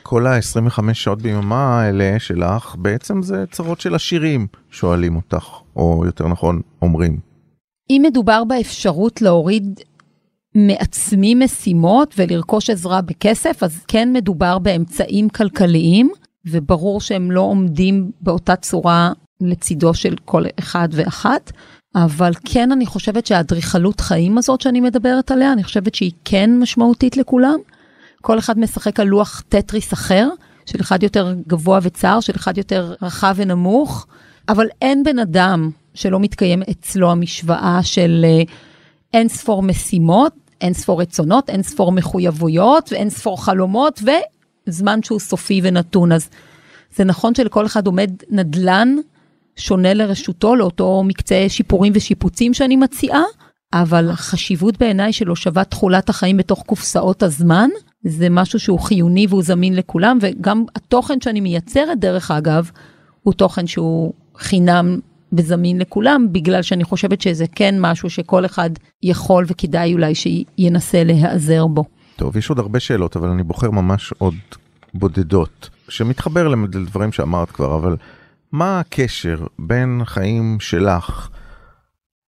כל 0.04 0.28
ה-25 0.28 0.94
שעות 0.94 1.22
ביממה 1.22 1.82
האלה 1.82 2.16
שלך, 2.20 2.76
בעצם 2.78 3.22
זה 3.22 3.44
צרות 3.52 3.82
של 3.82 3.96
עשירים 3.96 4.48
שואלים 4.72 5.16
אותך, 5.16 5.46
או 5.76 6.04
יותר 6.06 6.28
נכון, 6.28 6.62
אומרים. 6.82 7.18
אם 7.90 8.02
מדובר 8.06 8.44
באפשרות 8.44 9.22
להוריד 9.22 9.80
מעצמי 10.56 11.36
משימות 11.36 12.14
ולרכוש 12.18 12.70
עזרה 12.70 13.02
בכסף, 13.02 13.64
אז 13.64 13.84
כן 13.88 14.14
מדובר 14.14 14.60
באמצעים 14.60 15.30
כלכליים, 15.30 16.12
וברור 16.46 17.02
שהם 17.02 17.32
לא 17.32 17.42
עומדים 17.42 18.12
באותה 18.22 18.56
צורה 18.56 19.12
לצידו 19.42 19.94
של 19.94 20.16
כל 20.26 20.44
אחד 20.60 20.90
ואחת. 20.92 21.52
אבל 21.96 22.32
כן, 22.46 22.72
אני 22.72 22.86
חושבת 22.86 23.26
שהאדריכלות 23.26 24.02
חיים 24.02 24.38
הזאת 24.38 24.62
שאני 24.62 24.82
מדברת 24.82 25.32
עליה, 25.32 25.54
אני 25.54 25.64
חושבת 25.64 25.96
שהיא 25.96 26.12
כן 26.26 26.60
משמעותית 26.60 27.18
לכולם. 27.18 27.60
כל 28.22 28.40
אחד 28.40 28.60
משחק 28.60 29.00
על 29.00 29.08
לוח 29.08 29.44
טטריס 29.50 29.94
אחר, 29.94 30.30
של 30.66 30.82
אחד 30.82 31.04
יותר 31.04 31.36
גבוה 31.48 31.80
וצר, 31.82 32.20
של 32.20 32.34
אחד 32.36 32.58
יותר 32.58 32.94
רחב 33.02 33.34
ונמוך, 33.38 34.08
אבל 34.50 34.68
אין 34.82 35.04
בן 35.04 35.20
אדם 35.20 35.70
שלא 35.94 36.20
מתקיים 36.20 36.64
אצלו 36.72 37.12
המשוואה 37.12 37.80
של 37.84 38.26
אה, 38.26 38.42
אין 39.13 39.28
ספור 39.28 39.63
משימות, 39.63 40.34
אין 40.62 40.74
ספור 40.74 41.02
רצונות, 41.02 41.50
אין 41.50 41.63
ספור 41.63 41.91
מחויבויות 41.91 42.89
ואין 42.91 43.10
ספור 43.10 43.43
חלומות 43.43 44.02
וזמן 44.67 45.04
שהוא 45.04 45.19
סופי 45.19 45.62
ונתון. 45.63 46.12
אז 46.12 46.30
זה 46.95 47.04
נכון 47.04 47.36
שלכל 47.36 47.65
אחד 47.65 47.88
עומד 47.88 48.12
נדל"ן 48.30 48.95
שונה 49.56 49.93
לרשותו, 49.93 50.56
לאותו 50.56 51.04
מקצה 51.04 51.45
שיפורים 51.48 51.93
ושיפוצים 51.95 52.54
שאני 52.54 52.76
מציעה, 52.76 53.24
אבל 53.74 54.10
החשיבות 54.10 54.78
בעיניי 54.78 55.13
של 55.13 55.28
הושבת 55.28 55.72
תכולת 55.72 56.10
החיים 56.10 56.38
בתוך 56.38 56.63
קופסאות 56.65 57.24
הזמן, 57.24 57.69
זה 58.04 58.30
משהו 58.30 58.60
שהוא 58.60 58.80
חיוני 58.80 59.28
והוא 59.30 59.43
זמין 59.43 59.76
לכולם, 59.76 60.17
וגם 60.22 60.63
התוכן 60.76 61.22
שאני 61.22 61.41
מייצרת, 61.41 62.00
דרך 62.00 62.32
אגב, 62.32 62.72
הוא 63.24 63.34
תוכן 63.34 63.67
שהוא 63.67 64.13
חינם 64.38 65.00
וזמין 65.34 65.80
לכולם, 65.80 66.28
בגלל 66.32 66.62
שאני 66.62 66.84
חושבת 66.84 67.22
שזה 67.22 67.46
כן 67.56 67.76
משהו 67.80 68.10
שכל 68.10 68.46
אחד 68.46 68.70
יכול 69.04 69.46
וכדאי 69.48 69.94
אולי 69.94 70.13
שינסה 70.15 71.04
להיעזר 71.04 71.68
בו. 71.68 71.86
טוב, 72.15 72.38
יש 72.38 72.50
עוד 72.50 72.60
הרבה 72.60 72.80
שאלות, 72.80 73.15
אבל 73.15 73.28
אני 73.28 73.44
בוחר 73.44 73.72
ממש 73.72 74.13
עוד 74.18 74.36
בודדות, 74.94 75.70
שמתחבר 75.89 76.48
לדברים 76.48 77.12
שאמרת 77.12 77.52
כבר, 77.52 77.76
אבל 77.76 77.96
מה 78.52 78.80
הקשר 78.80 79.46
בין 79.60 80.02
חיים 80.06 80.58
שלך 80.60 81.30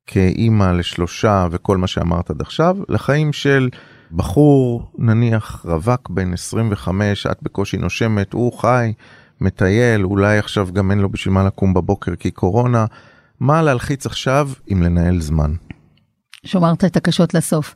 כאימא 0.08 0.72
לשלושה 0.72 1.48
וכל 1.52 1.78
מה 1.78 1.88
שאמרת 1.88 2.30
עד 2.30 2.42
עכשיו, 2.42 2.78
לחיים 2.90 3.34
של 3.34 3.70
בחור, 4.12 4.92
נניח 4.98 5.66
רווק 5.66 6.10
בן 6.10 6.34
25, 6.34 7.28
את 7.28 7.38
בקושי 7.42 7.78
נושמת, 7.78 8.34
הוא 8.34 8.54
חי, 8.54 8.94
מטייל, 9.42 10.06
אולי 10.06 10.38
עכשיו 10.38 10.68
גם 10.74 10.92
אין 10.92 11.00
לו 11.00 11.10
בשביל 11.10 11.34
מה 11.34 11.44
לקום 11.44 11.74
בבוקר 11.74 12.16
כי 12.16 12.32
קורונה, 12.32 12.86
מה 13.40 13.62
להלחיץ 13.62 14.06
עכשיו 14.06 14.50
אם 14.72 14.84
לנהל 14.84 15.22
זמן? 15.22 15.54
שומרת 16.46 16.86
את 16.86 16.98
הקשות 16.98 17.34
לסוף. 17.34 17.76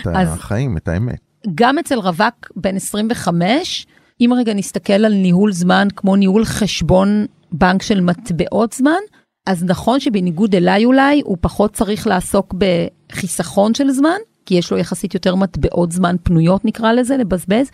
את 0.00 0.06
החיים, 0.06 0.76
את 0.76 0.88
האמת. 0.88 1.18
גם 1.54 1.78
אצל 1.78 1.98
רווק 1.98 2.52
בן 2.56 2.76
25, 2.76 3.86
אם 4.20 4.30
רגע 4.36 4.54
נסתכל 4.54 4.92
על 4.92 5.14
ניהול 5.14 5.52
זמן 5.52 5.88
כמו 5.96 6.16
ניהול 6.16 6.44
חשבון 6.44 7.26
בנק 7.52 7.82
של 7.82 8.00
מטבעות 8.00 8.72
זמן, 8.72 9.00
אז 9.46 9.64
נכון 9.64 10.00
שבניגוד 10.00 10.54
אליי 10.54 10.84
אולי, 10.84 11.22
הוא 11.24 11.36
פחות 11.40 11.72
צריך 11.72 12.06
לעסוק 12.06 12.54
בחיסכון 12.58 13.74
של 13.74 13.90
זמן, 13.90 14.18
כי 14.46 14.54
יש 14.54 14.72
לו 14.72 14.78
יחסית 14.78 15.14
יותר 15.14 15.34
מטבעות 15.34 15.92
זמן 15.92 16.16
פנויות 16.22 16.64
נקרא 16.64 16.92
לזה, 16.92 17.16
לבזבז, 17.16 17.70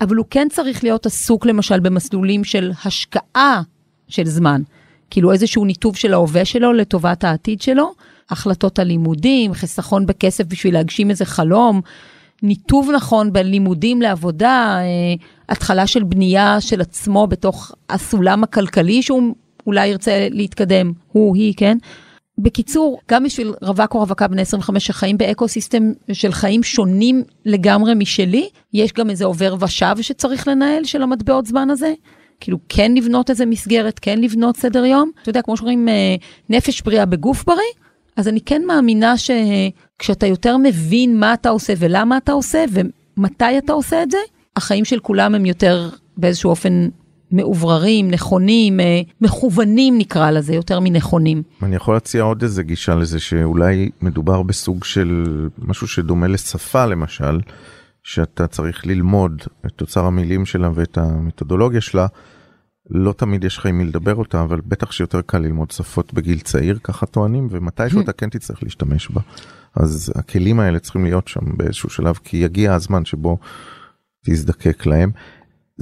אבל 0.00 0.16
הוא 0.16 0.26
כן 0.30 0.48
צריך 0.50 0.84
להיות 0.84 1.06
עסוק 1.06 1.46
למשל 1.46 1.80
במסלולים 1.80 2.44
של 2.44 2.72
השקעה 2.84 3.62
של 4.08 4.26
זמן. 4.26 4.62
כאילו 5.10 5.32
איזשהו 5.32 5.64
ניתוב 5.64 5.96
של 5.96 6.14
ההווה 6.14 6.44
שלו 6.44 6.72
לטובת 6.72 7.24
העתיד 7.24 7.62
שלו, 7.62 7.92
החלטות 8.30 8.78
על 8.78 8.86
לימודים, 8.86 9.54
חיסכון 9.54 10.06
בכסף 10.06 10.44
בשביל 10.44 10.74
להגשים 10.74 11.10
איזה 11.10 11.24
חלום, 11.24 11.80
ניתוב 12.42 12.90
נכון 12.90 13.32
בין 13.32 13.46
לימודים 13.46 14.02
לעבודה, 14.02 14.76
אה, 14.78 15.14
התחלה 15.48 15.86
של 15.86 16.02
בנייה 16.02 16.60
של 16.60 16.80
עצמו 16.80 17.26
בתוך 17.26 17.72
הסולם 17.88 18.44
הכלכלי 18.44 19.02
שהוא 19.02 19.34
אולי 19.66 19.86
ירצה 19.86 20.28
להתקדם, 20.30 20.92
הוא, 21.12 21.36
היא, 21.36 21.54
כן? 21.56 21.78
בקיצור, 22.42 23.00
גם 23.10 23.24
בשביל 23.24 23.54
רווק 23.62 23.94
או 23.94 23.98
רווקה 23.98 24.28
בני 24.28 24.42
25 24.42 24.86
שחיים 24.86 25.18
באקו 25.18 25.48
סיסטם 25.48 25.92
של 26.12 26.32
חיים 26.32 26.62
שונים 26.62 27.22
לגמרי 27.44 27.94
משלי, 27.94 28.48
יש 28.72 28.92
גם 28.92 29.10
איזה 29.10 29.24
עובר 29.24 29.56
ושב 29.60 29.94
שצריך 30.00 30.48
לנהל 30.48 30.84
של 30.84 31.02
המטבעות 31.02 31.46
זמן 31.46 31.70
הזה. 31.70 31.92
כאילו 32.40 32.58
כן 32.68 32.94
לבנות 32.94 33.30
איזה 33.30 33.46
מסגרת, 33.46 33.98
כן 33.98 34.18
לבנות 34.18 34.56
סדר 34.56 34.84
יום. 34.84 35.10
אתה 35.22 35.30
יודע, 35.30 35.42
כמו 35.42 35.56
שאומרים, 35.56 35.88
אה, 35.88 36.16
נפש 36.48 36.82
בריאה 36.82 37.06
בגוף 37.06 37.44
בריא, 37.44 37.60
אז 38.16 38.28
אני 38.28 38.40
כן 38.40 38.62
מאמינה 38.66 39.14
שכשאתה 39.18 40.26
יותר 40.26 40.56
מבין 40.56 41.20
מה 41.20 41.34
אתה 41.34 41.48
עושה 41.48 41.72
ולמה 41.78 42.16
אתה 42.16 42.32
עושה 42.32 42.64
ומתי 42.70 43.58
אתה 43.58 43.72
עושה 43.72 44.02
את 44.02 44.10
זה, 44.10 44.18
החיים 44.56 44.84
של 44.84 44.98
כולם 45.00 45.34
הם 45.34 45.46
יותר 45.46 45.88
באיזשהו 46.16 46.50
אופן 46.50 46.88
מאובררים, 47.32 48.10
נכונים, 48.10 48.80
אה, 48.80 49.00
מכוונים 49.20 49.98
נקרא 49.98 50.30
לזה, 50.30 50.54
יותר 50.54 50.80
מנכונים. 50.80 51.42
אני 51.62 51.76
יכול 51.76 51.94
להציע 51.94 52.22
עוד 52.22 52.42
איזה 52.42 52.62
גישה 52.62 52.94
לזה 52.94 53.20
שאולי 53.20 53.90
מדובר 54.02 54.42
בסוג 54.42 54.84
של 54.84 55.48
משהו 55.58 55.88
שדומה 55.88 56.26
לשפה 56.26 56.86
למשל, 56.86 57.40
שאתה 58.02 58.46
צריך 58.46 58.86
ללמוד 58.86 59.42
את 59.66 59.80
אוצר 59.80 60.04
המילים 60.04 60.46
שלה 60.46 60.70
ואת 60.74 60.98
המתודולוגיה 60.98 61.80
שלה. 61.80 62.06
לא 62.90 63.12
תמיד 63.12 63.44
יש 63.44 63.58
לך 63.58 63.66
עם 63.66 63.78
מי 63.78 63.84
לדבר 63.84 64.14
אותה, 64.14 64.42
אבל 64.42 64.60
בטח 64.66 64.92
שיותר 64.92 65.20
קל 65.20 65.38
ללמוד 65.38 65.70
שפות 65.70 66.14
בגיל 66.14 66.40
צעיר, 66.40 66.78
ככה 66.82 67.06
טוענים, 67.06 67.48
ומתישהו 67.50 68.00
אתה 68.00 68.12
כן 68.12 68.28
תצטרך 68.28 68.62
להשתמש 68.62 69.10
בה. 69.10 69.20
אז 69.76 70.12
הכלים 70.16 70.60
האלה 70.60 70.78
צריכים 70.78 71.04
להיות 71.04 71.28
שם 71.28 71.40
באיזשהו 71.56 71.90
שלב, 71.90 72.18
כי 72.24 72.36
יגיע 72.36 72.74
הזמן 72.74 73.04
שבו 73.04 73.38
תזדקק 74.26 74.86
להם. 74.86 75.10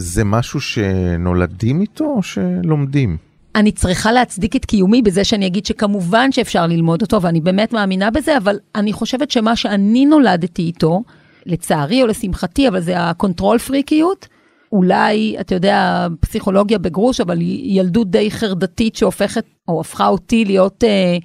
זה 0.00 0.24
משהו 0.24 0.60
שנולדים 0.60 1.80
איתו 1.80 2.04
או 2.04 2.22
שלומדים? 2.22 3.16
אני 3.54 3.72
צריכה 3.72 4.12
להצדיק 4.12 4.56
את 4.56 4.64
קיומי 4.64 5.02
בזה 5.02 5.24
שאני 5.24 5.46
אגיד 5.46 5.66
שכמובן 5.66 6.32
שאפשר 6.32 6.66
ללמוד 6.66 7.02
אותו, 7.02 7.22
ואני 7.22 7.40
באמת 7.40 7.72
מאמינה 7.72 8.10
בזה, 8.10 8.36
אבל 8.36 8.58
אני 8.74 8.92
חושבת 8.92 9.30
שמה 9.30 9.56
שאני 9.56 10.06
נולדתי 10.06 10.62
איתו, 10.62 11.02
לצערי 11.46 12.02
או 12.02 12.06
לשמחתי, 12.06 12.68
אבל 12.68 12.80
זה 12.80 13.00
ה 13.00 13.08
control 13.08 13.58
freak 13.58 13.97
יות, 13.97 14.28
אולי, 14.72 15.36
אתה 15.40 15.54
יודע, 15.54 16.06
פסיכולוגיה 16.20 16.78
בגרוש, 16.78 17.20
אבל 17.20 17.38
ילדות 17.62 18.10
די 18.10 18.30
חרדתית 18.30 18.96
שהופכת, 18.96 19.44
או 19.68 19.80
הפכה 19.80 20.08
אותי 20.08 20.44
להיות 20.44 20.84
אה, 20.84 21.16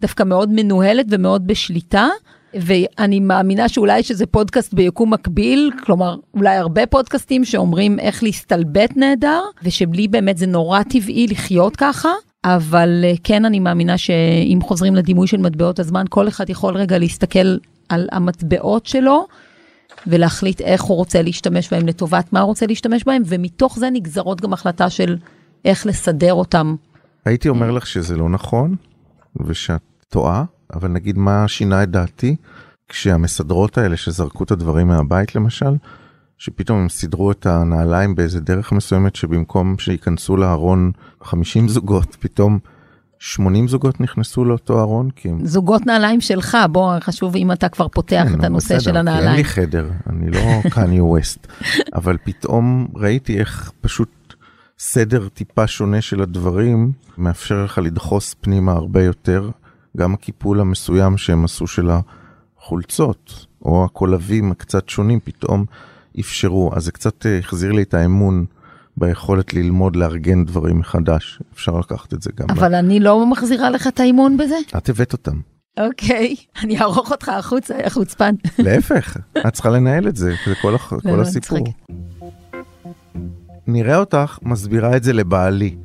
דווקא 0.00 0.22
מאוד 0.22 0.50
מנוהלת 0.52 1.06
ומאוד 1.10 1.46
בשליטה. 1.46 2.08
ואני 2.54 3.20
מאמינה 3.20 3.68
שאולי 3.68 4.02
שזה 4.02 4.26
פודקאסט 4.26 4.74
ביקום 4.74 5.12
מקביל, 5.12 5.70
כלומר, 5.84 6.16
אולי 6.34 6.56
הרבה 6.56 6.86
פודקאסטים 6.86 7.44
שאומרים 7.44 7.98
איך 7.98 8.22
להסתלבט 8.22 8.96
נהדר, 8.96 9.40
ושבלי 9.62 10.08
באמת 10.08 10.38
זה 10.38 10.46
נורא 10.46 10.82
טבעי 10.82 11.26
לחיות 11.26 11.76
ככה. 11.76 12.08
אבל 12.44 13.00
אה, 13.04 13.12
כן, 13.24 13.44
אני 13.44 13.60
מאמינה 13.60 13.98
שאם 13.98 14.58
חוזרים 14.62 14.94
לדימוי 14.94 15.26
של 15.26 15.36
מטבעות 15.36 15.78
הזמן, 15.78 16.04
כל 16.08 16.28
אחד 16.28 16.50
יכול 16.50 16.76
רגע 16.76 16.98
להסתכל 16.98 17.56
על 17.88 18.08
המטבעות 18.12 18.86
שלו 18.86 19.26
ולהחליט 20.06 20.60
איך 20.60 20.82
הוא 20.82 20.96
רוצה 20.96 21.22
להשתמש 21.22 21.70
בהם, 21.70 21.86
לטובת 21.86 22.32
מה 22.32 22.40
הוא 22.40 22.46
רוצה 22.46 22.66
להשתמש 22.66 23.04
בהם, 23.04 23.22
ומתוך 23.26 23.78
זה 23.78 23.90
נגזרות 23.90 24.40
גם 24.40 24.52
החלטה 24.52 24.90
של 24.90 25.16
איך 25.64 25.86
לסדר 25.86 26.34
אותם. 26.34 26.74
הייתי 27.24 27.48
אומר 27.48 27.70
לך 27.70 27.86
שזה 27.86 28.16
לא 28.16 28.28
נכון, 28.28 28.76
ושאת 29.46 29.80
טועה, 30.08 30.44
אבל 30.74 30.88
נגיד 30.88 31.18
מה 31.18 31.48
שינה 31.48 31.82
את 31.82 31.90
דעתי, 31.90 32.36
כשהמסדרות 32.88 33.78
האלה 33.78 33.96
שזרקו 33.96 34.44
את 34.44 34.50
הדברים 34.50 34.88
מהבית 34.88 35.34
למשל, 35.34 35.74
שפתאום 36.38 36.78
הם 36.78 36.88
סידרו 36.88 37.30
את 37.30 37.46
הנעליים 37.46 38.14
באיזה 38.14 38.40
דרך 38.40 38.72
מסוימת 38.72 39.16
שבמקום 39.16 39.78
שייכנסו 39.78 40.36
לארון 40.36 40.92
50 41.22 41.68
זוגות, 41.68 42.16
פתאום 42.20 42.58
80 43.18 43.68
זוגות 43.68 44.00
נכנסו 44.00 44.44
לאותו 44.44 44.80
ארון? 44.80 45.10
כי 45.16 45.28
הם... 45.28 45.46
זוגות 45.46 45.86
נעליים 45.86 46.20
שלך, 46.20 46.58
בוא, 46.72 46.98
חשוב 47.00 47.36
אם 47.36 47.52
אתה 47.52 47.68
כבר 47.68 47.88
פותח 47.88 48.24
כן, 48.28 48.38
את 48.38 48.44
הנושא 48.44 48.66
בסדר, 48.66 48.78
של 48.78 48.96
הנעליים. 48.96 49.28
אין 49.28 49.36
לי 49.36 49.44
חדר, 49.44 49.90
אני 50.10 50.30
לא 50.30 50.40
קניה 50.74 51.04
ווסט, 51.04 51.46
אבל 51.94 52.16
פתאום 52.24 52.88
ראיתי 52.94 53.38
איך 53.38 53.72
פשוט 53.80 54.34
סדר 54.78 55.28
טיפה 55.28 55.66
שונה 55.66 56.00
של 56.00 56.22
הדברים 56.22 56.92
מאפשר 57.18 57.64
לך 57.64 57.78
לדחוס 57.78 58.34
פנימה 58.40 58.72
הרבה 58.72 59.04
יותר, 59.04 59.50
גם 59.96 60.14
הקיפול 60.14 60.60
המסוים 60.60 61.16
שהם 61.16 61.44
עשו 61.44 61.66
של 61.66 61.90
החולצות, 62.58 63.46
או 63.64 63.84
הקולבים 63.84 64.50
הקצת 64.52 64.88
שונים, 64.88 65.20
פתאום 65.24 65.64
אפשרו, 66.20 66.70
אז 66.76 66.84
זה 66.84 66.92
קצת 66.92 67.26
אה, 67.26 67.38
החזיר 67.38 67.72
לי 67.72 67.82
את 67.82 67.94
האמון. 67.94 68.46
ביכולת 68.96 69.54
ללמוד 69.54 69.96
לארגן 69.96 70.44
דברים 70.44 70.78
מחדש. 70.78 71.42
אפשר 71.54 71.78
לקחת 71.78 72.14
את 72.14 72.22
זה 72.22 72.30
גם. 72.36 72.46
אבל 72.50 72.70
ב... 72.70 72.74
אני 72.74 73.00
לא 73.00 73.26
מחזירה 73.26 73.70
לך 73.70 73.86
את 73.86 74.00
האימון 74.00 74.36
בזה? 74.36 74.56
את 74.76 74.88
הבאת 74.88 75.12
אותם. 75.12 75.40
אוקיי, 75.80 76.36
אני 76.62 76.80
אערוך 76.80 77.10
אותך 77.10 77.28
החוצה, 77.28 77.74
יא 77.84 77.88
חוצפן. 77.88 78.34
להפך, 78.58 79.16
את 79.46 79.52
צריכה 79.52 79.70
לנהל 79.70 80.08
את 80.08 80.16
זה, 80.16 80.34
זה 80.46 80.54
כל, 80.62 80.74
הח... 80.74 80.92
כל 81.02 81.20
הסיפור. 81.20 81.66
נראה 83.66 83.96
אותך 83.96 84.38
מסבירה 84.42 84.96
את 84.96 85.02
זה 85.02 85.12
לבעלי. 85.12 85.76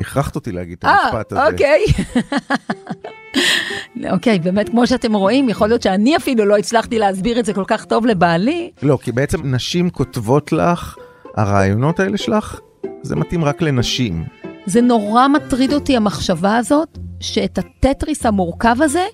הכרחת 0.00 0.34
אותי 0.34 0.52
להגיד 0.52 0.78
את 0.78 0.84
אה, 0.84 0.90
המשפט 0.90 1.32
הזה. 1.32 1.46
אוקיי. 1.46 1.84
אוקיי, 4.12 4.38
באמת, 4.38 4.68
כמו 4.68 4.86
שאתם 4.86 5.14
רואים, 5.14 5.48
יכול 5.48 5.68
להיות 5.68 5.82
שאני 5.82 6.16
אפילו 6.16 6.44
לא 6.44 6.56
הצלחתי 6.56 6.98
להסביר 6.98 7.40
את 7.40 7.44
זה 7.44 7.54
כל 7.54 7.64
כך 7.66 7.84
טוב 7.84 8.06
לבעלי. 8.06 8.70
לא, 8.82 8.98
כי 9.02 9.12
בעצם 9.12 9.54
נשים 9.54 9.90
כותבות 9.90 10.52
לך, 10.52 10.96
הרעיונות 11.36 12.00
האלה 12.00 12.16
שלך, 12.16 12.60
זה 13.02 13.16
מתאים 13.16 13.44
רק 13.44 13.62
לנשים. 13.62 14.24
זה 14.66 14.80
נורא 14.80 15.28
מטריד 15.28 15.72
אותי 15.72 15.96
המחשבה 15.96 16.56
הזאת, 16.56 16.98
שאת 17.20 17.58
הטטריס 17.58 18.26
המורכב 18.26 18.76
הזה, 18.82 19.04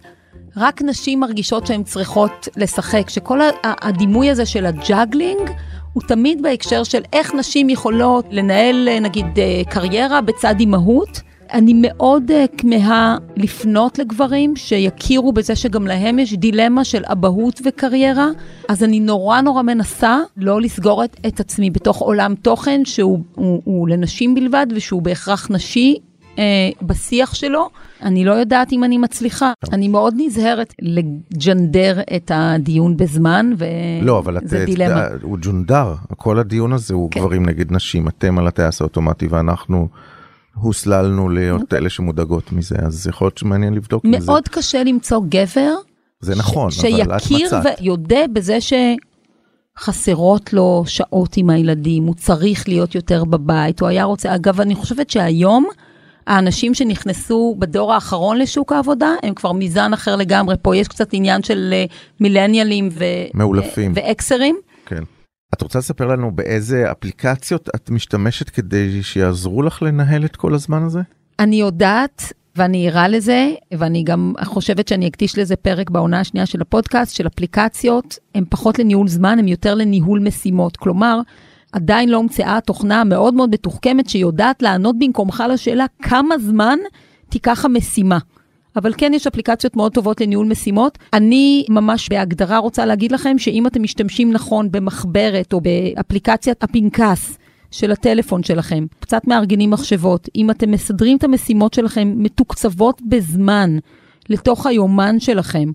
רק 0.57 0.83
נשים 0.83 1.21
מרגישות 1.21 1.67
שהן 1.67 1.83
צריכות 1.83 2.49
לשחק, 2.57 3.11
שכל 3.11 3.41
הדימוי 3.65 4.31
הזה 4.31 4.47
של 4.47 4.67
ה 4.67 4.75
juggling, 4.75 5.51
הוא 5.93 6.03
תמיד 6.09 6.43
בהקשר 6.43 6.85
של 6.85 7.03
איך 7.13 7.35
נשים 7.35 7.71
יכולות 7.71 8.27
לנהל 8.31 8.89
נגיד 9.01 9.27
אה, 9.39 9.63
קריירה 9.71 10.21
בצד 10.21 10.55
אימהות. 10.61 11.21
אני 11.53 11.73
מאוד 11.77 12.31
אה, 12.31 12.57
כמהה 12.59 13.17
לפנות 13.37 13.99
לגברים 13.99 14.57
שיכירו 14.57 15.33
בזה 15.33 15.57
שגם 15.57 15.87
להם 15.87 16.19
יש 16.19 16.35
דילמה 16.35 16.85
של 16.85 17.03
אבהות 17.05 17.61
וקריירה, 17.65 18.29
אז 18.69 18.85
אני 18.85 19.01
נורא 19.01 19.41
נורא 19.41 19.63
מנסה 19.63 20.19
לא 20.37 20.61
לסגור 20.61 21.05
את, 21.05 21.17
את 21.27 21.41
עצמי 21.41 21.71
בתוך 21.71 21.99
עולם 21.99 22.35
תוכן 22.35 22.85
שהוא 22.85 23.19
הוא, 23.35 23.63
הוא 23.65 23.89
לנשים 23.89 24.35
בלבד 24.35 24.67
ושהוא 24.71 25.03
בהכרח 25.03 25.51
נשי 25.51 25.97
uh, 26.35 26.39
בשיח 26.83 27.35
שלו. 27.35 27.69
אני 28.03 28.25
לא 28.25 28.33
יודעת 28.33 28.73
אם 28.73 28.85
אני 28.85 28.99
מצליחה. 28.99 29.53
אני 29.73 29.89
מאוד 29.89 30.15
נזהרת 30.17 30.75
לג'נדר 30.83 32.01
את 32.17 32.31
הדיון 32.35 32.97
בזמן, 32.97 33.53
וזה 33.55 33.67
לא, 34.03 34.19
אבל 34.19 34.39
את, 34.39 34.43
דילמה. 34.67 35.07
את, 35.07 35.23
הוא 35.23 35.39
ג'ונדר, 35.41 35.95
כל 36.17 36.39
הדיון 36.39 36.73
הזה 36.73 36.95
הוא 36.95 37.11
כן. 37.11 37.21
גברים 37.21 37.47
נגד 37.47 37.73
נשים, 37.73 38.09
אתם 38.09 38.39
על 38.39 38.47
הטייס 38.47 38.81
האוטומטי 38.81 39.27
ואנחנו... 39.27 39.89
הוסללנו 40.55 41.29
להיות 41.29 41.63
אוקיי. 41.63 41.79
אלה 41.79 41.91
שמודאגות 41.91 42.53
מזה, 42.53 42.77
אז 42.79 43.07
יכול 43.07 43.27
להיות 43.27 43.39
שמעניין 43.39 43.75
לבדוק 43.75 44.05
את 44.07 44.23
זה. 44.23 44.27
מאוד 44.27 44.49
קשה 44.49 44.85
למצוא 44.85 45.21
גבר. 45.29 45.75
זה 46.21 46.35
נכון, 46.35 46.71
ש- 46.71 46.85
אבל 46.85 47.03
את 47.03 47.09
מצאת. 47.11 47.23
שיכיר 47.23 47.49
ויודה 47.81 48.21
בזה 48.33 48.59
שחסרות 49.79 50.53
לו 50.53 50.85
שעות 50.87 51.37
עם 51.37 51.51
הילדים, 51.51 52.05
הוא 52.05 52.15
צריך 52.15 52.69
להיות 52.69 52.95
יותר 52.95 53.25
בבית, 53.25 53.81
הוא 53.81 53.89
היה 53.89 54.05
רוצה, 54.05 54.35
אגב, 54.35 54.61
אני 54.61 54.75
חושבת 54.75 55.11
שהיום, 55.11 55.67
האנשים 56.27 56.75
שנכנסו 56.75 57.57
בדור 57.59 57.93
האחרון 57.95 58.39
לשוק 58.39 58.73
העבודה, 58.73 59.11
הם 59.23 59.35
כבר 59.35 59.53
מזן 59.53 59.93
אחר 59.93 60.17
לגמרי. 60.17 60.55
פה 60.63 60.77
יש 60.77 60.89
קצת 60.89 61.09
עניין 61.13 61.43
של 61.43 61.71
אה, 61.73 61.85
מילניאלים 62.21 62.89
ו... 62.93 63.05
מאולפים. 63.35 63.93
ואקסרים. 63.95 64.57
כן. 64.87 65.03
את 65.55 65.63
רוצה 65.63 65.79
לספר 65.79 66.07
לנו 66.07 66.31
באיזה 66.33 66.91
אפליקציות 66.91 67.69
את 67.77 67.91
משתמשת 67.91 68.51
כדי 68.51 69.03
שיעזרו 69.03 69.63
לך 69.63 69.83
לנהל 69.83 70.25
את 70.25 70.37
כל 70.37 70.55
הזמן 70.55 70.83
הזה? 70.83 71.01
אני 71.39 71.57
יודעת 71.57 72.33
ואני 72.57 72.89
ערה 72.89 73.09
לזה, 73.09 73.51
ואני 73.79 74.03
גם 74.03 74.33
חושבת 74.45 74.89
שאני 74.89 75.09
אקדיש 75.09 75.39
לזה 75.39 75.57
פרק 75.57 75.91
בעונה 75.91 76.21
השנייה 76.21 76.47
של 76.47 76.61
הפודקאסט, 76.61 77.15
של 77.15 77.27
אפליקציות, 77.27 78.19
הן 78.35 78.45
פחות 78.49 78.79
לניהול 78.79 79.09
זמן, 79.09 79.39
הן 79.39 79.49
יותר 79.49 79.75
לניהול 79.75 80.21
משימות. 80.21 80.77
כלומר, 80.77 81.21
עדיין 81.75 82.09
לא 82.09 82.17
הומצאה 82.17 82.59
תוכנה 82.61 83.05
מאוד 83.05 83.35
מאוד 83.35 83.51
מתוחכמת 83.51 84.09
שיודעת 84.09 84.63
לענות 84.63 84.99
במקומך 84.99 85.45
לשאלה 85.49 85.87
כמה 86.03 86.39
זמן 86.39 86.79
תיקח 87.29 87.65
המשימה. 87.65 88.19
אבל 88.77 88.93
כן 88.97 89.15
יש 89.15 89.27
אפליקציות 89.27 89.77
מאוד 89.77 89.93
טובות 89.93 90.21
לניהול 90.21 90.47
משימות. 90.47 90.99
אני 91.13 91.65
ממש 91.69 92.09
בהגדרה 92.09 92.59
רוצה 92.59 92.87
להגיד 92.87 93.13
לכם 93.13 93.39
שאם 93.39 93.67
אתם 93.67 93.83
משתמשים 93.83 94.33
נכון 94.33 94.71
במחברת 94.71 95.53
או 95.53 95.61
באפליקציית 95.61 96.65
הפנקס, 96.65 97.39
של 97.71 97.93
הטלפון 97.93 98.43
שלכם, 98.43 98.87
קצת 99.01 99.27
מארגנים 99.27 99.71
מחשבות, 99.71 100.29
אם 100.37 100.51
אתם 100.51 100.71
מסדרים 100.71 101.17
את 101.17 101.25
המשימות 101.25 101.75
שלכם 101.75 102.15
מתוקצבות 102.17 103.03
בזמן 103.09 103.79
לתוך 104.29 104.67
היומן 104.67 105.21
שלכם, 105.21 105.71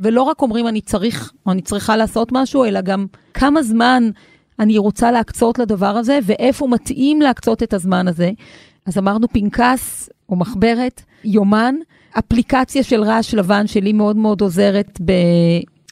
ולא 0.00 0.22
רק 0.22 0.42
אומרים 0.42 0.68
אני 0.68 0.80
צריך 0.80 1.32
או 1.46 1.52
אני 1.52 1.62
צריכה 1.62 1.96
לעשות 1.96 2.28
משהו, 2.32 2.64
אלא 2.64 2.80
גם 2.80 3.06
כמה 3.34 3.62
זמן 3.62 4.10
אני 4.60 4.78
רוצה 4.78 5.10
להקצות 5.10 5.58
לדבר 5.58 5.86
הזה, 5.86 6.18
ואיפה 6.22 6.66
מתאים 6.66 7.22
להקצות 7.22 7.62
את 7.62 7.74
הזמן 7.74 8.08
הזה. 8.08 8.30
אז 8.86 8.98
אמרנו 8.98 9.28
פנקס 9.28 10.08
או 10.28 10.36
מחברת, 10.36 11.02
יומן, 11.24 11.74
אפליקציה 12.18 12.82
של 12.82 13.02
רעש 13.02 13.34
לבן 13.34 13.66
שלי 13.66 13.92
מאוד 13.92 14.16
מאוד 14.16 14.40
עוזרת 14.40 15.00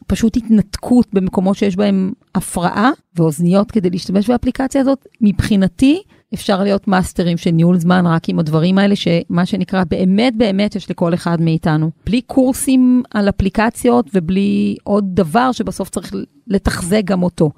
בפשוט 0.06 0.36
התנתקות 0.36 1.06
במקומות 1.12 1.56
שיש 1.56 1.76
בהם 1.76 2.12
הפרעה 2.34 2.90
ואוזניות 3.16 3.70
כדי 3.70 3.90
להשתמש 3.90 4.30
באפליקציה 4.30 4.80
הזאת. 4.80 5.06
מבחינתי, 5.20 6.02
אפשר 6.34 6.62
להיות 6.62 6.88
מאסטרים 6.88 7.36
של 7.36 7.50
ניהול 7.50 7.78
זמן 7.78 8.06
רק 8.06 8.28
עם 8.28 8.38
הדברים 8.38 8.78
האלה, 8.78 8.96
שמה 8.96 9.46
שנקרא 9.46 9.84
באמת 9.84 10.36
באמת 10.36 10.76
יש 10.76 10.90
לכל 10.90 11.14
אחד 11.14 11.40
מאיתנו. 11.40 11.90
בלי 12.06 12.20
קורסים 12.20 13.02
על 13.10 13.28
אפליקציות 13.28 14.10
ובלי 14.14 14.76
עוד 14.84 15.04
דבר 15.14 15.52
שבסוף 15.52 15.88
צריך 15.88 16.12
לתחזק 16.46 17.02
גם 17.04 17.22
אותו. 17.22 17.50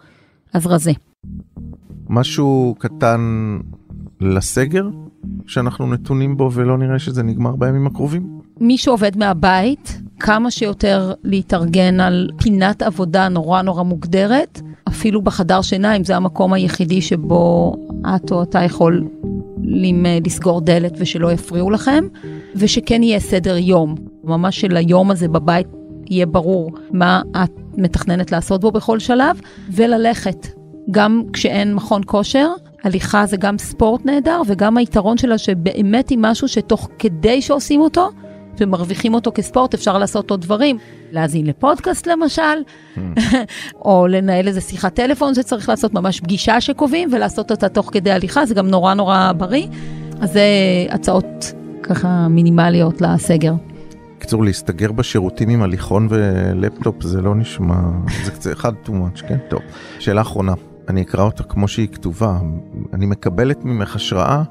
אז 0.54 0.66
רזה. 0.66 0.92
משהו 2.08 2.74
קטן 2.78 3.20
לסגר 4.20 4.88
שאנחנו 5.46 5.86
נתונים 5.86 6.36
בו 6.36 6.52
ולא 6.52 6.78
נראה 6.78 6.98
שזה 6.98 7.22
נגמר 7.22 7.56
בימים 7.56 7.86
הקרובים? 7.86 8.40
מי 8.60 8.78
שעובד 8.78 9.16
מהבית, 9.16 10.02
כמה 10.20 10.50
שיותר 10.50 11.12
להתארגן 11.24 12.00
על 12.00 12.30
פינת 12.42 12.82
עבודה 12.82 13.28
נורא 13.28 13.62
נורא 13.62 13.82
מוגדרת, 13.82 14.60
אפילו 14.88 15.22
בחדר 15.22 15.62
שינה, 15.62 15.96
אם 15.96 16.04
זה 16.04 16.16
המקום 16.16 16.52
היחידי 16.52 17.02
שבו 17.02 17.74
את 18.16 18.32
או 18.32 18.42
אתה 18.42 18.62
יכול 18.62 19.08
לסגור 20.24 20.60
דלת 20.60 20.92
ושלא 20.98 21.32
יפריעו 21.32 21.70
לכם, 21.70 22.04
ושכן 22.56 23.02
יהיה 23.02 23.20
סדר 23.20 23.56
יום, 23.56 23.94
ממש 24.24 24.60
של 24.60 24.76
היום 24.76 25.10
הזה 25.10 25.28
בבית 25.28 25.66
יהיה 26.10 26.26
ברור 26.26 26.70
מה 26.92 27.22
את 27.44 27.63
מתכננת 27.78 28.32
לעשות 28.32 28.60
בו 28.60 28.70
בכל 28.70 28.98
שלב, 28.98 29.40
וללכת. 29.70 30.46
גם 30.90 31.22
כשאין 31.32 31.74
מכון 31.74 32.02
כושר, 32.06 32.48
הליכה 32.84 33.26
זה 33.26 33.36
גם 33.36 33.58
ספורט 33.58 34.06
נהדר, 34.06 34.42
וגם 34.46 34.76
היתרון 34.76 35.18
שלה 35.18 35.38
שבאמת 35.38 36.08
היא 36.08 36.18
משהו 36.20 36.48
שתוך 36.48 36.88
כדי 36.98 37.42
שעושים 37.42 37.80
אותו, 37.80 38.10
ומרוויחים 38.60 39.14
אותו 39.14 39.32
כספורט, 39.34 39.74
אפשר 39.74 39.98
לעשות 39.98 40.30
עוד 40.30 40.40
דברים. 40.40 40.78
להאזין 41.12 41.46
לפודקאסט 41.46 42.06
למשל, 42.06 42.42
hmm. 42.96 43.00
או 43.84 44.06
לנהל 44.06 44.48
איזה 44.48 44.60
שיחת 44.60 44.94
טלפון 44.94 45.34
שצריך 45.34 45.68
לעשות 45.68 45.94
ממש 45.94 46.20
פגישה 46.20 46.60
שקובעים, 46.60 47.08
ולעשות 47.12 47.50
אותה 47.50 47.68
תוך 47.68 47.90
כדי 47.92 48.10
הליכה, 48.10 48.46
זה 48.46 48.54
גם 48.54 48.68
נורא 48.68 48.94
נורא 48.94 49.32
בריא. 49.36 49.66
אז 50.20 50.32
זה 50.32 50.42
הצעות 50.90 51.52
ככה 51.82 52.28
מינימליות 52.28 53.00
לסגר. 53.00 53.52
בקיצור, 54.24 54.44
להסתגר 54.44 54.92
בשירותים 54.92 55.48
עם 55.48 55.62
הליכון 55.62 56.06
ולפטופ 56.10 57.02
זה 57.02 57.22
לא 57.22 57.34
נשמע, 57.34 57.76
זה 58.24 58.30
קצת 58.30 58.52
אחד 58.52 58.72
too 58.84 58.88
much, 58.88 59.26
כן? 59.28 59.36
טוב. 59.48 59.60
שאלה 59.98 60.20
אחרונה, 60.20 60.52
אני 60.88 61.02
אקרא 61.02 61.22
אותה 61.24 61.42
כמו 61.42 61.68
שהיא 61.68 61.88
כתובה. 61.88 62.38
אני 62.92 63.06
מקבלת 63.06 63.64
ממך 63.64 63.96
השראה, 63.96 64.42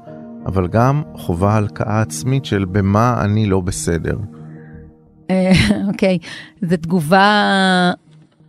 אבל 0.46 0.66
גם 0.66 1.02
חובה 1.16 1.54
הלקאה 1.54 2.00
עצמית 2.00 2.44
של 2.44 2.64
במה 2.64 3.20
אני 3.24 3.46
לא 3.46 3.60
בסדר. 3.60 4.16
אה, 5.30 5.52
אוקיי, 5.88 6.18
זו 6.62 6.76
תגובה 6.76 7.92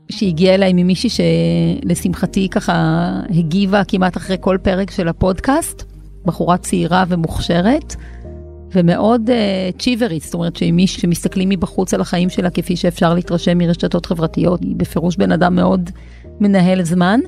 שהגיעה 0.09 0.55
אליי 0.55 0.73
ממישהי 0.73 1.09
שלשמחתי 1.09 2.49
ככה 2.49 2.73
הגיבה 3.30 3.84
כמעט 3.84 4.17
אחרי 4.17 4.38
כל 4.39 4.57
פרק 4.61 4.91
של 4.91 5.07
הפודקאסט, 5.07 5.84
בחורה 6.26 6.57
צעירה 6.57 7.03
ומוכשרת. 7.07 7.95
ומאוד 8.76 9.30
uh, 9.30 9.80
צ'יברית, 9.80 10.23
זאת 10.23 10.34
אומרת 10.34 10.55
שמי 10.55 10.88
שמסתכלים 10.88 11.49
מבחוץ 11.49 11.93
על 11.93 12.01
החיים 12.01 12.30
שלה 12.30 12.49
כפי 12.49 12.76
שאפשר 12.76 13.13
להתרשם 13.13 13.57
מרשתות 13.57 14.05
חברתיות, 14.05 14.63
היא 14.63 14.76
בפירוש 14.76 15.17
בן 15.17 15.32
אדם 15.32 15.55
מאוד 15.55 15.89
מנהל 16.39 16.84
זמן. 16.84 17.19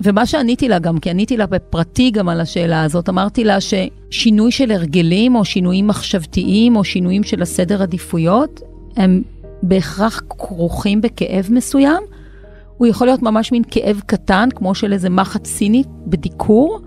ומה 0.00 0.26
שעניתי 0.26 0.68
לה 0.68 0.78
גם, 0.78 0.98
כי 0.98 1.10
עניתי 1.10 1.36
לה 1.36 1.46
בפרטי 1.46 2.10
גם 2.10 2.28
על 2.28 2.40
השאלה 2.40 2.82
הזאת, 2.82 3.08
אמרתי 3.08 3.44
לה 3.44 3.58
ששינוי 3.60 4.50
של 4.50 4.70
הרגלים 4.70 5.34
או 5.34 5.44
שינויים 5.44 5.86
מחשבתיים 5.86 6.76
או 6.76 6.84
שינויים 6.84 7.22
של 7.22 7.42
הסדר 7.42 7.82
עדיפויות, 7.82 8.60
הם 8.96 9.22
בהכרח 9.62 10.22
כרוכים 10.28 11.00
בכאב 11.00 11.48
מסוים. 11.50 12.02
הוא 12.76 12.86
יכול 12.86 13.06
להיות 13.06 13.22
ממש 13.22 13.52
מין 13.52 13.62
כאב 13.70 14.00
קטן, 14.06 14.48
כמו 14.54 14.74
של 14.74 14.92
איזה 14.92 15.10
מחט 15.10 15.44
סינית 15.46 15.88
בדיקור, 16.06 16.80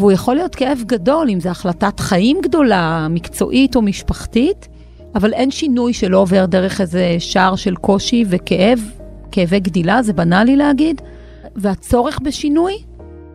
והוא 0.00 0.12
יכול 0.12 0.34
להיות 0.34 0.54
כאב 0.54 0.82
גדול, 0.86 1.30
אם 1.30 1.40
זו 1.40 1.48
החלטת 1.48 2.00
חיים 2.00 2.38
גדולה, 2.42 3.06
מקצועית 3.10 3.76
או 3.76 3.82
משפחתית, 3.82 4.68
אבל 5.14 5.32
אין 5.32 5.50
שינוי 5.50 5.92
שלא 5.92 6.18
עובר 6.18 6.46
דרך 6.46 6.80
איזה 6.80 7.16
שער 7.18 7.56
של 7.56 7.76
קושי 7.76 8.24
וכאב, 8.28 8.80
כאבי 9.32 9.60
גדילה, 9.60 10.02
זה 10.02 10.12
בנאלי 10.12 10.56
להגיד, 10.56 11.02
והצורך 11.56 12.18
בשינוי 12.22 12.72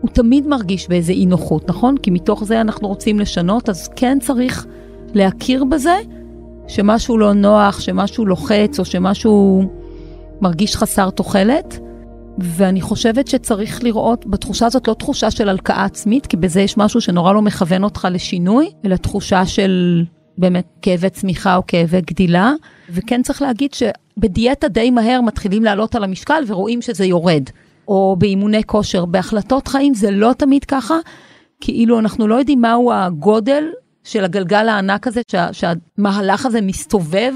הוא 0.01 0.09
תמיד 0.09 0.47
מרגיש 0.47 0.87
באיזה 0.89 1.11
אי 1.11 1.25
נוחות, 1.25 1.69
נכון? 1.69 1.97
כי 1.97 2.11
מתוך 2.11 2.43
זה 2.43 2.61
אנחנו 2.61 2.87
רוצים 2.87 3.19
לשנות, 3.19 3.69
אז 3.69 3.89
כן 3.95 4.17
צריך 4.21 4.65
להכיר 5.13 5.63
בזה 5.63 5.95
שמשהו 6.67 7.17
לא 7.17 7.33
נוח, 7.33 7.79
שמשהו 7.79 8.25
לוחץ 8.25 8.79
או 8.79 8.85
שמשהו 8.85 9.63
מרגיש 10.41 10.75
חסר 10.75 11.09
תוחלת. 11.09 11.79
ואני 12.37 12.81
חושבת 12.81 13.27
שצריך 13.27 13.83
לראות 13.83 14.25
בתחושה 14.25 14.65
הזאת 14.65 14.87
לא 14.87 14.93
תחושה 14.93 15.31
של 15.31 15.49
הלקאה 15.49 15.85
עצמית, 15.85 16.25
כי 16.25 16.37
בזה 16.37 16.61
יש 16.61 16.77
משהו 16.77 17.01
שנורא 17.01 17.33
לא 17.33 17.41
מכוון 17.41 17.83
אותך 17.83 18.07
לשינוי, 18.11 18.71
אלא 18.85 18.95
תחושה 18.95 19.45
של 19.45 20.03
באמת 20.37 20.67
כאבי 20.81 21.09
צמיחה 21.09 21.55
או 21.55 21.61
כאבי 21.67 22.01
גדילה. 22.01 22.53
וכן 22.89 23.21
צריך 23.23 23.41
להגיד 23.41 23.73
שבדיאטה 23.73 24.67
די 24.67 24.91
מהר 24.91 25.21
מתחילים 25.21 25.63
לעלות 25.63 25.95
על 25.95 26.03
המשקל 26.03 26.43
ורואים 26.47 26.81
שזה 26.81 27.05
יורד. 27.05 27.43
או 27.87 28.15
באימוני 28.19 28.63
כושר, 28.63 29.05
בהחלטות 29.05 29.67
חיים 29.67 29.93
זה 29.93 30.11
לא 30.11 30.33
תמיד 30.37 30.65
ככה, 30.65 30.95
כאילו 31.61 31.99
אנחנו 31.99 32.27
לא 32.27 32.35
יודעים 32.35 32.61
מהו 32.61 32.93
הגודל 32.93 33.63
של 34.03 34.23
הגלגל 34.23 34.69
הענק 34.69 35.07
הזה, 35.07 35.21
שה, 35.31 35.53
שהמהלך 35.53 36.45
הזה 36.45 36.61
מסתובב 36.61 37.33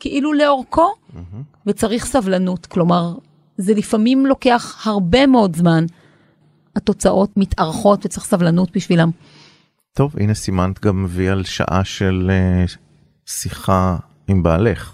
כאילו 0.00 0.32
לאורכו, 0.32 0.88
mm-hmm. 0.92 1.18
וצריך 1.66 2.06
סבלנות. 2.06 2.66
כלומר, 2.66 3.14
זה 3.58 3.74
לפעמים 3.74 4.26
לוקח 4.26 4.86
הרבה 4.86 5.26
מאוד 5.26 5.56
זמן. 5.56 5.84
התוצאות 6.76 7.36
מתארכות 7.36 8.06
וצריך 8.06 8.26
סבלנות 8.26 8.76
בשבילם. 8.76 9.10
טוב, 9.92 10.14
הנה 10.20 10.34
סימנת 10.34 10.84
גם 10.84 11.04
מביא 11.04 11.30
על 11.30 11.44
שעה 11.44 11.84
של 11.84 12.30
uh, 12.66 12.76
שיחה 13.26 13.96
עם 14.28 14.42
בעלך. 14.42 14.92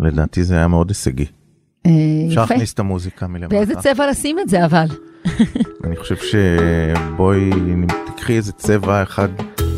לדעתי 0.00 0.44
זה 0.44 0.54
היה 0.56 0.68
מאוד 0.68 0.88
הישגי. 0.88 1.24
Uh, 1.24 1.90
אפשר 2.28 2.40
להכניס 2.40 2.72
את 2.72 2.78
המוזיקה 2.78 3.26
מלמטה. 3.26 3.56
באיזה 3.56 3.74
צבע 3.74 4.10
לשים 4.10 4.38
את 4.38 4.48
זה 4.48 4.64
אבל? 4.64 4.86
אני 5.84 5.96
חושב 5.96 6.16
שבואי 6.16 7.50
תקחי 8.06 8.36
איזה 8.36 8.52
צבע 8.52 9.02
אחד 9.02 9.28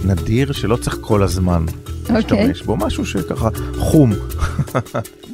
נדיר 0.04 0.52
שלא 0.52 0.76
צריך 0.76 0.98
כל 1.00 1.22
הזמן. 1.22 1.64
להשתמש 2.10 2.62
בו, 2.62 2.76
משהו 2.76 3.06
שככה 3.06 3.48
חום. 3.78 4.12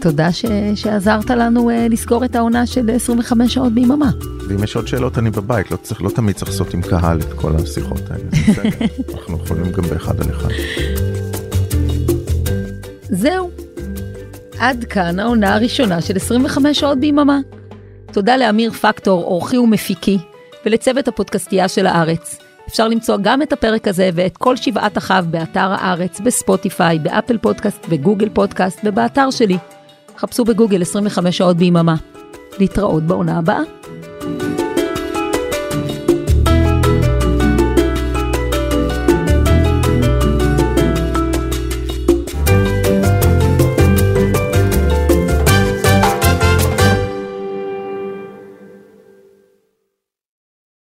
תודה 0.01 0.33
ש... 0.33 0.45
שעזרת 0.75 1.31
לנו 1.31 1.71
uh, 1.71 1.73
לסגור 1.91 2.25
את 2.25 2.37
העונה 2.37 2.67
של 2.67 2.91
25 2.91 3.55
שעות 3.55 3.73
ביממה. 3.73 4.11
ואם 4.49 4.65
יש 4.65 4.77
עוד 4.77 4.89
שאלות 4.89 5.19
אני 5.19 5.31
בבית, 5.31 5.71
לא, 5.71 5.77
צריך, 5.77 6.03
לא 6.03 6.11
תמיד 6.11 6.37
צריך 6.37 6.51
לעשות 6.51 6.75
עם 6.75 6.83
קהל 6.83 7.21
את 7.21 7.33
כל 7.33 7.53
השיחות 7.57 8.01
האלה. 8.11 8.25
אנחנו 9.15 9.39
יכולים 9.45 9.73
גם 9.73 9.83
באחד 9.83 10.21
על 10.21 10.31
אחד. 10.31 10.49
זהו. 13.11 13.51
עד 14.59 14.85
כאן 14.85 15.19
העונה 15.19 15.55
הראשונה 15.55 16.01
של 16.01 16.17
25 16.17 16.81
שעות 16.81 16.99
ביממה. 16.99 17.39
תודה 18.13 18.37
לאמיר 18.37 18.73
פקטור, 18.73 19.25
אורחי 19.25 19.59
ומפיקי, 19.59 20.19
ולצוות 20.67 21.09
הפודקאסטייה 21.09 21.69
של 21.69 21.87
הארץ. 21.87 22.42
אפשר 22.69 22.89
למצוא 22.89 23.17
גם 23.23 23.43
את 23.43 23.53
הפרק 23.53 23.89
הזה 23.89 24.11
ואת 24.15 24.37
כל 24.37 24.57
שבעת 24.57 24.99
אחיו 24.99 25.25
באתר 25.31 25.73
הארץ, 25.73 26.21
בספוטיפיי, 26.21 26.99
באפל 26.99 27.39
פודקאסט, 27.39 27.89
בגוגל 27.89 28.29
פודקאסט 28.29 28.81
ובאתר 28.85 29.31
שלי. 29.31 29.59
חפשו 30.19 30.45
בגוגל 30.45 30.83
25 30.83 31.39
שעות 31.39 31.57
ביממה. 31.57 31.95
להתראות 32.59 33.03
בעונה 33.03 33.39
הבאה. 33.39 34.62